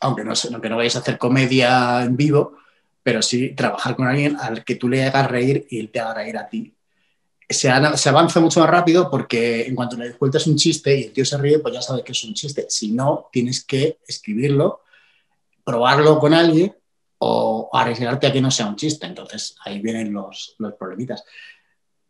aunque 0.00 0.24
no, 0.24 0.32
aunque 0.52 0.68
no 0.68 0.76
vayas 0.76 0.96
a 0.96 1.00
hacer 1.00 1.18
comedia 1.18 2.02
en 2.02 2.16
vivo, 2.16 2.56
pero 3.02 3.22
sí 3.22 3.54
trabajar 3.54 3.96
con 3.96 4.06
alguien 4.06 4.36
al 4.36 4.64
que 4.64 4.76
tú 4.76 4.88
le 4.88 5.04
hagas 5.04 5.30
reír 5.30 5.66
y 5.70 5.80
él 5.80 5.90
te 5.90 6.00
haga 6.00 6.14
reír 6.14 6.38
a 6.38 6.48
ti. 6.48 6.74
Se, 7.50 7.68
avanza 7.68 8.40
mucho 8.40 8.60
más 8.60 8.70
rápido 8.70 9.10
porque 9.10 9.66
en 9.66 9.74
cuanto 9.74 9.96
le 9.96 10.14
cuentas 10.14 10.46
un 10.46 10.56
chiste 10.56 10.96
y 10.96 11.04
el 11.04 11.12
tío 11.12 11.24
se 11.24 11.36
ríe, 11.36 11.58
pues 11.58 11.74
ya 11.74 11.82
sabes 11.82 12.04
que 12.04 12.12
es 12.12 12.24
un 12.24 12.32
chiste. 12.32 12.66
Si 12.68 12.92
no, 12.92 13.28
tienes 13.32 13.64
que 13.64 13.98
escribirlo, 14.06 14.82
probarlo 15.64 16.18
con 16.18 16.32
alguien 16.32 16.74
o 17.18 17.68
arriesgarte 17.72 18.28
a 18.28 18.32
que 18.32 18.40
no 18.40 18.50
sea 18.50 18.66
un 18.66 18.76
chiste. 18.76 19.06
Entonces 19.06 19.56
ahí 19.64 19.80
vienen 19.80 20.12
los, 20.12 20.54
los 20.58 20.74
problemitas. 20.74 21.24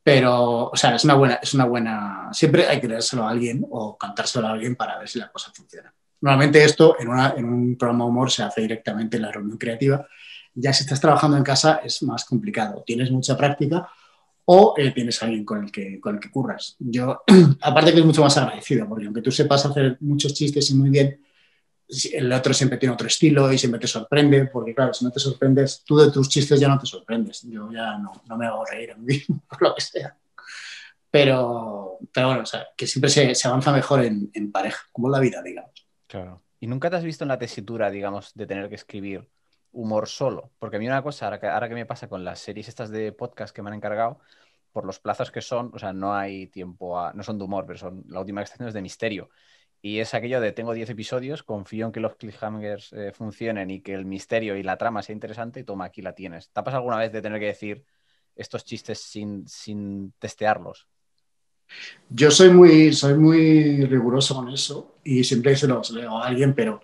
Pero, 0.02 0.70
o 0.70 0.76
sea, 0.76 0.94
es 0.94 1.04
una 1.04 1.14
buena, 1.14 1.34
es 1.42 1.54
una 1.54 1.64
buena. 1.64 2.28
Siempre 2.32 2.66
hay 2.66 2.80
que 2.80 2.88
leérselo 2.88 3.24
a 3.24 3.30
alguien 3.30 3.66
o 3.70 3.96
cantárselo 3.96 4.46
a 4.46 4.52
alguien 4.52 4.76
para 4.76 4.98
ver 4.98 5.08
si 5.08 5.18
la 5.18 5.30
cosa 5.32 5.52
funciona. 5.54 5.92
Normalmente 6.20 6.62
esto 6.62 6.96
en, 6.98 7.08
un 7.44 7.76
programa 7.76 8.04
humor 8.04 8.30
se 8.30 8.42
hace 8.42 8.60
directamente 8.60 9.16
en 9.16 9.22
la 9.22 9.32
reunión 9.32 9.56
creativa. 9.56 10.06
Ya 10.54 10.72
si 10.72 10.82
estás 10.82 11.00
trabajando 11.00 11.36
en 11.36 11.42
casa 11.42 11.80
es 11.82 12.02
más 12.02 12.24
complicado. 12.24 12.82
Tienes 12.86 13.10
mucha 13.10 13.36
práctica 13.36 13.88
o 14.52 14.74
eh, 14.76 14.90
tienes 14.90 15.22
alguien 15.22 15.44
con 15.44 15.62
el, 15.62 15.70
que, 15.70 16.00
con 16.00 16.16
el 16.16 16.20
que 16.20 16.28
curras. 16.28 16.74
Yo, 16.80 17.22
aparte 17.62 17.92
que 17.92 18.00
es 18.00 18.04
mucho 18.04 18.22
más 18.22 18.36
agradecido, 18.36 18.88
porque 18.88 19.04
aunque 19.04 19.22
tú 19.22 19.30
sepas 19.30 19.64
hacer 19.64 19.96
muchos 20.00 20.34
chistes 20.34 20.68
y 20.70 20.74
muy 20.74 20.90
bien, 20.90 21.24
el 22.12 22.32
otro 22.32 22.52
siempre 22.52 22.76
tiene 22.76 22.92
otro 22.92 23.06
estilo 23.06 23.52
y 23.52 23.58
siempre 23.58 23.80
te 23.80 23.86
sorprende, 23.86 24.46
porque 24.46 24.74
claro, 24.74 24.92
si 24.92 25.04
no 25.04 25.12
te 25.12 25.20
sorprendes, 25.20 25.84
tú 25.84 25.98
de 25.98 26.10
tus 26.10 26.28
chistes 26.28 26.58
ya 26.58 26.66
no 26.66 26.80
te 26.80 26.86
sorprendes. 26.86 27.42
Yo 27.42 27.70
ya 27.70 27.96
no, 27.98 28.10
no 28.28 28.36
me 28.36 28.46
hago 28.46 28.64
reír 28.64 28.90
en 28.90 29.04
mí, 29.04 29.22
por 29.48 29.62
lo 29.62 29.72
que 29.72 29.82
sea. 29.82 30.16
Pero, 31.08 31.98
pero 32.12 32.26
bueno, 32.26 32.42
o 32.42 32.46
sea, 32.46 32.66
que 32.76 32.88
siempre 32.88 33.08
se, 33.08 33.36
se 33.36 33.46
avanza 33.46 33.70
mejor 33.70 34.04
en, 34.04 34.32
en, 34.34 34.50
pareja, 34.50 34.80
como 34.90 35.08
la 35.08 35.20
vida, 35.20 35.42
digamos. 35.44 35.86
Claro. 36.08 36.42
¿Y 36.58 36.66
nunca 36.66 36.90
te 36.90 36.96
has 36.96 37.04
visto 37.04 37.22
en 37.22 37.28
la 37.28 37.38
tesitura, 37.38 37.88
digamos, 37.88 38.32
de 38.34 38.48
tener 38.48 38.68
que 38.68 38.74
escribir 38.74 39.28
humor 39.72 40.08
solo? 40.08 40.52
Porque 40.58 40.76
a 40.76 40.78
mí 40.78 40.86
una 40.86 41.02
cosa, 41.02 41.26
ahora 41.26 41.40
que, 41.40 41.46
ahora 41.46 41.68
que 41.68 41.74
me 41.74 41.86
pasa 41.86 42.08
con 42.08 42.24
las 42.24 42.40
series 42.40 42.68
estas 42.68 42.90
de 42.90 43.12
podcast 43.12 43.54
que 43.54 43.62
me 43.62 43.70
han 43.70 43.76
encargado, 43.76 44.20
por 44.72 44.84
los 44.84 45.00
plazos 45.00 45.30
que 45.30 45.40
son, 45.40 45.70
o 45.74 45.78
sea, 45.78 45.92
no 45.92 46.14
hay 46.14 46.46
tiempo 46.46 46.98
a, 46.98 47.12
no 47.12 47.22
son 47.22 47.38
de 47.38 47.44
humor, 47.44 47.64
pero 47.66 47.78
son 47.78 48.04
la 48.08 48.20
última 48.20 48.40
extensión 48.40 48.68
es 48.68 48.74
de 48.74 48.82
misterio. 48.82 49.30
Y 49.82 50.00
es 50.00 50.12
aquello 50.14 50.40
de 50.40 50.52
tengo 50.52 50.74
10 50.74 50.90
episodios, 50.90 51.42
confío 51.42 51.86
en 51.86 51.92
que 51.92 52.00
los 52.00 52.16
cliffhangers 52.16 52.92
eh, 52.92 53.12
funcionen 53.12 53.70
y 53.70 53.80
que 53.80 53.94
el 53.94 54.04
misterio 54.04 54.56
y 54.56 54.62
la 54.62 54.76
trama 54.76 55.02
sea 55.02 55.14
interesante 55.14 55.60
y 55.60 55.64
toma, 55.64 55.86
aquí 55.86 56.02
la 56.02 56.14
tienes. 56.14 56.50
¿Te 56.50 56.60
ha 56.60 56.64
pasado 56.64 56.80
alguna 56.80 56.98
vez 56.98 57.12
de 57.12 57.22
tener 57.22 57.40
que 57.40 57.46
decir 57.46 57.84
estos 58.36 58.64
chistes 58.64 59.00
sin, 59.00 59.48
sin 59.48 60.12
testearlos? 60.18 60.86
Yo 62.08 62.30
soy 62.30 62.50
muy, 62.50 62.92
soy 62.92 63.14
muy 63.14 63.84
riguroso 63.86 64.34
con 64.34 64.48
eso 64.50 64.96
y 65.04 65.24
siempre 65.24 65.56
se 65.56 65.66
lo, 65.66 65.80
leo 65.92 66.18
a 66.18 66.26
alguien, 66.26 66.54
pero 66.54 66.80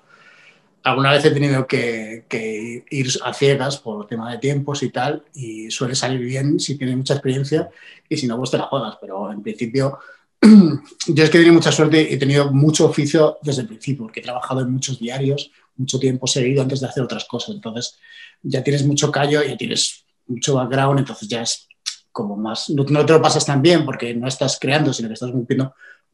alguna 0.87 1.11
vez 1.11 1.25
he 1.25 1.33
tenido 1.33 1.67
que, 1.67 2.27
que, 2.29 2.85
ir 2.91 3.09
a 3.25 3.35
ciegas 3.35 3.79
por 3.79 4.07
tema 4.07 4.31
de 4.31 4.39
tiempos 4.39 4.85
y 4.85 4.91
tal, 4.91 5.25
y 5.35 5.69
suele 5.71 5.97
salir 5.97 6.21
bien 6.21 6.61
si 6.61 6.79
tienes 6.79 6.97
mucha 6.97 7.15
experiencia 7.15 7.69
y 8.09 8.17
si 8.17 8.29
no, 8.29 8.37
pues 8.39 8.53
te 8.53 8.59
la 8.59 8.65
juegas. 8.65 8.97
Pero 9.01 9.33
en 9.33 9.43
principio, 9.43 9.99
yo 10.41 11.25
es 11.25 11.31
que 11.31 11.39
he 11.39 11.41
tenido 11.41 11.55
mucha 11.55 11.73
suerte 11.73 12.09
y 12.09 12.15
he 12.15 12.17
tenido 12.19 12.53
mucho 12.53 12.87
oficio 12.87 13.39
desde 13.43 13.63
el 13.63 13.69
principio, 13.69 14.05
porque 14.05 14.21
he 14.21 14.23
trabajado 14.23 14.61
en 14.61 14.71
muchos 14.71 15.01
diarios, 15.01 15.51
mucho 15.77 15.99
tiempo 15.99 16.29
seguido 16.29 16.63
antes 16.63 16.81
de 16.81 16.87
hacer 16.87 17.03
otras 17.03 17.25
cosas. 17.25 17.57
Entonces, 17.57 17.99
ya 18.43 18.63
tienes 18.63 18.87
mucho 18.87 19.11
callo, 19.11 19.43
ya 19.43 19.57
tienes 19.57 20.05
mucho 20.29 20.55
background, 20.55 21.01
entonces 21.01 21.29
ya 21.29 21.43
es 21.43 21.67
como 22.13 22.37
más, 22.37 22.71
no, 22.71 22.85
te 22.85 23.13
lo 23.13 23.21
pasas 23.21 23.45
tan 23.45 23.61
bien 23.61 23.85
porque 23.85 24.15
no 24.15 24.29
estás 24.29 24.59
creando, 24.61 24.93
sino 24.93 25.09
que 25.09 25.15
estás 25.15 25.31
un 25.31 25.47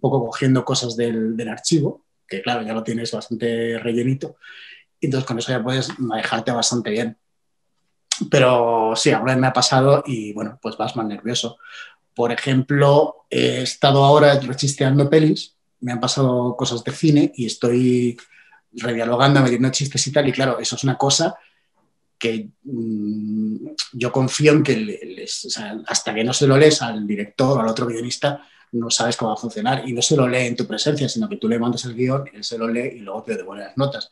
poco 0.01 0.25
cogiendo 0.25 0.65
cosas 0.65 0.97
del, 0.97 1.37
del, 1.37 1.49
archivo, 1.49 2.07
que 2.33 2.43
claro, 2.43 2.63
ya 2.63 2.73
lo 2.73 2.83
tienes 2.83 3.13
bastante 3.13 3.79
rellenito, 3.79 4.37
y 4.99 5.07
entonces 5.07 5.27
con 5.27 5.39
eso 5.39 5.53
ya 5.53 5.63
puedes 5.63 5.99
manejarte 5.99 6.51
bastante 6.51 6.91
bien. 6.91 7.17
Pero 8.31 8.95
sí, 8.97 9.11
ahora 9.11 9.37
me 9.37 9.47
ha 9.47 9.53
pasado 9.53 10.03
y 10.07 10.33
bueno, 10.33 10.59
pues 10.63 10.77
vas 10.77 10.97
más 10.97 11.07
nervioso. 11.07 11.59
Por 12.15 12.31
ejemplo, 12.31 13.25
he 13.31 13.63
estado 13.63 14.05
ahora 14.05 14.39
rechisteando 14.39 15.11
pelis, 15.11 15.57
me 15.81 15.93
han 15.93 16.01
pasado 16.01 16.57
cosas 16.57 16.85
de 16.85 16.93
cine 16.93 17.33
y 17.35 17.47
estoy 17.47 18.17
redialogando, 18.73 19.41
metiendo 19.41 19.71
chistes 19.71 20.07
y 20.07 20.13
tal, 20.13 20.29
y 20.29 20.33
claro, 20.33 20.59
eso 20.59 20.77
es 20.77 20.85
una 20.85 20.97
cosa 20.97 21.35
que 22.19 22.51
mmm, 22.63 23.57
yo 23.93 24.13
confío 24.13 24.53
en 24.53 24.63
que 24.63 24.77
les, 24.77 25.59
hasta 25.89 26.15
que 26.15 26.25
no 26.25 26.33
se 26.33 26.47
lo 26.47 26.57
lees 26.57 26.81
al 26.81 27.07
director 27.07 27.59
o 27.59 27.61
al 27.61 27.69
otro 27.69 27.87
guionista, 27.87 28.47
no 28.73 28.91
sabes 28.91 29.17
cómo 29.17 29.31
va 29.31 29.35
a 29.35 29.41
funcionar 29.41 29.89
y 29.89 29.93
no 29.93 30.03
se 30.03 30.17
lo 30.17 30.27
lee 30.27 30.47
en 30.47 30.57
tu 30.57 30.67
presencia, 30.67 31.09
sino 31.09 31.29
que 31.29 31.37
tú 31.37 31.49
le 31.49 31.59
mandas 31.59 31.85
el 31.85 31.95
guion, 31.95 32.29
él 32.33 32.43
se 32.43 32.59
lo 32.59 32.69
lee 32.69 32.97
y 32.97 32.99
luego 33.01 33.23
te 33.23 33.37
devuelve 33.37 33.65
las 33.65 33.77
notas. 33.77 34.11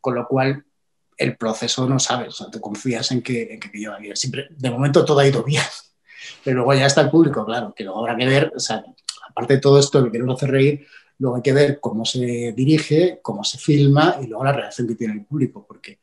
Con 0.00 0.14
lo 0.14 0.26
cual, 0.26 0.64
el 1.16 1.36
proceso 1.36 1.88
no 1.88 1.98
sabes, 1.98 2.28
o 2.28 2.32
sea, 2.32 2.50
te 2.50 2.60
confías 2.60 3.10
en 3.12 3.22
que, 3.22 3.54
en 3.54 3.60
que 3.60 3.70
lleva 3.76 3.98
bien. 3.98 4.16
Siempre, 4.16 4.48
de 4.50 4.70
momento 4.70 5.04
todo 5.04 5.18
ha 5.20 5.26
ido 5.26 5.42
bien, 5.42 5.62
pero 6.44 6.58
luego 6.58 6.74
ya 6.74 6.86
está 6.86 7.00
el 7.00 7.10
público, 7.10 7.44
claro, 7.44 7.72
que 7.74 7.84
luego 7.84 8.00
habrá 8.00 8.16
que 8.16 8.26
ver, 8.26 8.52
o 8.54 8.60
sea, 8.60 8.84
aparte 9.28 9.54
de 9.54 9.60
todo 9.60 9.78
esto 9.78 10.04
que 10.04 10.12
queremos 10.12 10.36
hacer 10.36 10.50
reír, 10.50 10.86
luego 11.18 11.36
hay 11.36 11.42
que 11.42 11.52
ver 11.52 11.80
cómo 11.80 12.04
se 12.04 12.52
dirige, 12.52 13.20
cómo 13.22 13.44
se 13.44 13.58
filma 13.58 14.16
y 14.22 14.26
luego 14.26 14.44
la 14.44 14.52
reacción 14.52 14.86
que 14.88 14.94
tiene 14.94 15.14
el 15.14 15.24
público, 15.24 15.64
porque 15.66 16.00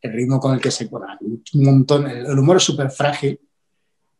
el 0.00 0.12
ritmo 0.12 0.40
con 0.40 0.54
el 0.54 0.60
que 0.60 0.70
se 0.70 0.86
bueno, 0.86 1.06
un 1.20 1.64
montón, 1.64 2.08
el 2.08 2.38
humor 2.38 2.56
es 2.56 2.64
súper 2.64 2.90
frágil 2.90 3.38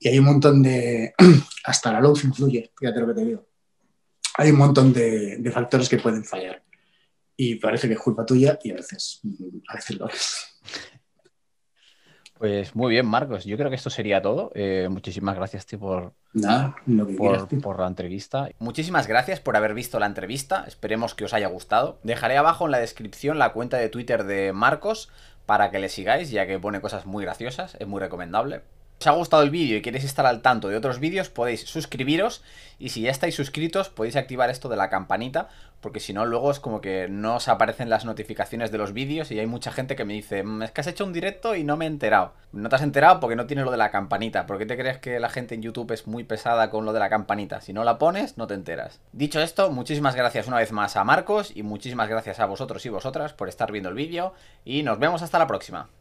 y 0.02 0.08
hay 0.08 0.18
un 0.18 0.24
montón 0.24 0.62
de, 0.62 1.14
hasta 1.64 1.92
la 1.92 2.00
luz 2.00 2.24
influye, 2.24 2.72
fíjate 2.76 3.00
lo 3.00 3.06
que 3.06 3.14
te 3.14 3.24
digo. 3.24 3.46
Hay 4.36 4.50
un 4.50 4.58
montón 4.58 4.92
de, 4.92 5.36
de, 5.36 5.50
factores 5.50 5.88
que 5.88 5.98
pueden 5.98 6.24
fallar 6.24 6.62
y 7.36 7.56
parece 7.56 7.86
que 7.86 7.94
es 7.94 8.00
culpa 8.00 8.26
tuya 8.26 8.58
y 8.64 8.72
a 8.72 8.74
veces, 8.74 9.20
a 9.68 9.74
veces 9.76 9.98
lo 9.98 10.08
es. 10.08 10.46
Pues 12.42 12.74
muy 12.74 12.90
bien, 12.90 13.06
Marcos. 13.06 13.44
Yo 13.44 13.56
creo 13.56 13.70
que 13.70 13.76
esto 13.76 13.90
sería 13.90 14.20
todo. 14.20 14.50
Eh, 14.56 14.88
muchísimas 14.90 15.36
gracias, 15.36 15.64
tío, 15.64 15.78
por, 15.78 16.14
Nada, 16.32 16.74
lo 16.86 17.06
que 17.06 17.14
por, 17.14 17.28
quieras, 17.28 17.48
tío. 17.48 17.60
por, 17.60 17.78
la 17.78 17.86
entrevista. 17.86 18.48
Muchísimas 18.58 19.06
gracias 19.06 19.38
por 19.38 19.56
haber 19.56 19.74
visto 19.74 20.00
la 20.00 20.06
entrevista. 20.06 20.64
Esperemos 20.66 21.14
que 21.14 21.24
os 21.24 21.34
haya 21.34 21.46
gustado. 21.46 22.00
Dejaré 22.02 22.36
abajo 22.36 22.64
en 22.64 22.72
la 22.72 22.80
descripción 22.80 23.38
la 23.38 23.52
cuenta 23.52 23.76
de 23.76 23.88
Twitter 23.88 24.24
de 24.24 24.52
Marcos 24.52 25.08
para 25.46 25.70
que 25.70 25.78
le 25.78 25.88
sigáis, 25.88 26.32
ya 26.32 26.48
que 26.48 26.58
pone 26.58 26.80
cosas 26.80 27.06
muy 27.06 27.22
graciosas. 27.22 27.76
Es 27.78 27.86
muy 27.86 28.00
recomendable. 28.00 28.62
Os 29.02 29.08
ha 29.08 29.10
gustado 29.10 29.42
el 29.42 29.50
vídeo 29.50 29.76
y 29.76 29.82
queréis 29.82 30.04
estar 30.04 30.26
al 30.26 30.42
tanto 30.42 30.68
de 30.68 30.76
otros 30.76 31.00
vídeos, 31.00 31.28
podéis 31.28 31.62
suscribiros 31.62 32.40
y 32.78 32.90
si 32.90 33.00
ya 33.00 33.10
estáis 33.10 33.34
suscritos 33.34 33.88
podéis 33.88 34.14
activar 34.14 34.48
esto 34.48 34.68
de 34.68 34.76
la 34.76 34.90
campanita, 34.90 35.48
porque 35.80 35.98
si 35.98 36.12
no 36.12 36.24
luego 36.24 36.52
es 36.52 36.60
como 36.60 36.80
que 36.80 37.08
no 37.08 37.34
os 37.34 37.48
aparecen 37.48 37.90
las 37.90 38.04
notificaciones 38.04 38.70
de 38.70 38.78
los 38.78 38.92
vídeos 38.92 39.32
y 39.32 39.40
hay 39.40 39.46
mucha 39.48 39.72
gente 39.72 39.96
que 39.96 40.04
me 40.04 40.14
dice, 40.14 40.44
es 40.62 40.70
que 40.70 40.80
has 40.80 40.86
hecho 40.86 41.04
un 41.04 41.12
directo 41.12 41.56
y 41.56 41.64
no 41.64 41.76
me 41.76 41.86
he 41.86 41.88
enterado. 41.88 42.34
No 42.52 42.68
te 42.68 42.76
has 42.76 42.82
enterado 42.82 43.18
porque 43.18 43.34
no 43.34 43.46
tienes 43.46 43.64
lo 43.64 43.72
de 43.72 43.76
la 43.76 43.90
campanita, 43.90 44.46
¿por 44.46 44.56
qué 44.56 44.66
te 44.66 44.78
crees 44.78 44.98
que 44.98 45.18
la 45.18 45.30
gente 45.30 45.56
en 45.56 45.62
YouTube 45.62 45.90
es 45.90 46.06
muy 46.06 46.22
pesada 46.22 46.70
con 46.70 46.84
lo 46.84 46.92
de 46.92 47.00
la 47.00 47.10
campanita? 47.10 47.60
Si 47.60 47.72
no 47.72 47.82
la 47.82 47.98
pones, 47.98 48.38
no 48.38 48.46
te 48.46 48.54
enteras. 48.54 49.00
Dicho 49.10 49.40
esto, 49.40 49.72
muchísimas 49.72 50.14
gracias 50.14 50.46
una 50.46 50.58
vez 50.58 50.70
más 50.70 50.94
a 50.94 51.02
Marcos 51.02 51.50
y 51.56 51.64
muchísimas 51.64 52.08
gracias 52.08 52.38
a 52.38 52.46
vosotros 52.46 52.86
y 52.86 52.88
vosotras 52.88 53.32
por 53.32 53.48
estar 53.48 53.72
viendo 53.72 53.88
el 53.88 53.96
vídeo 53.96 54.32
y 54.64 54.84
nos 54.84 55.00
vemos 55.00 55.22
hasta 55.22 55.40
la 55.40 55.48
próxima. 55.48 55.88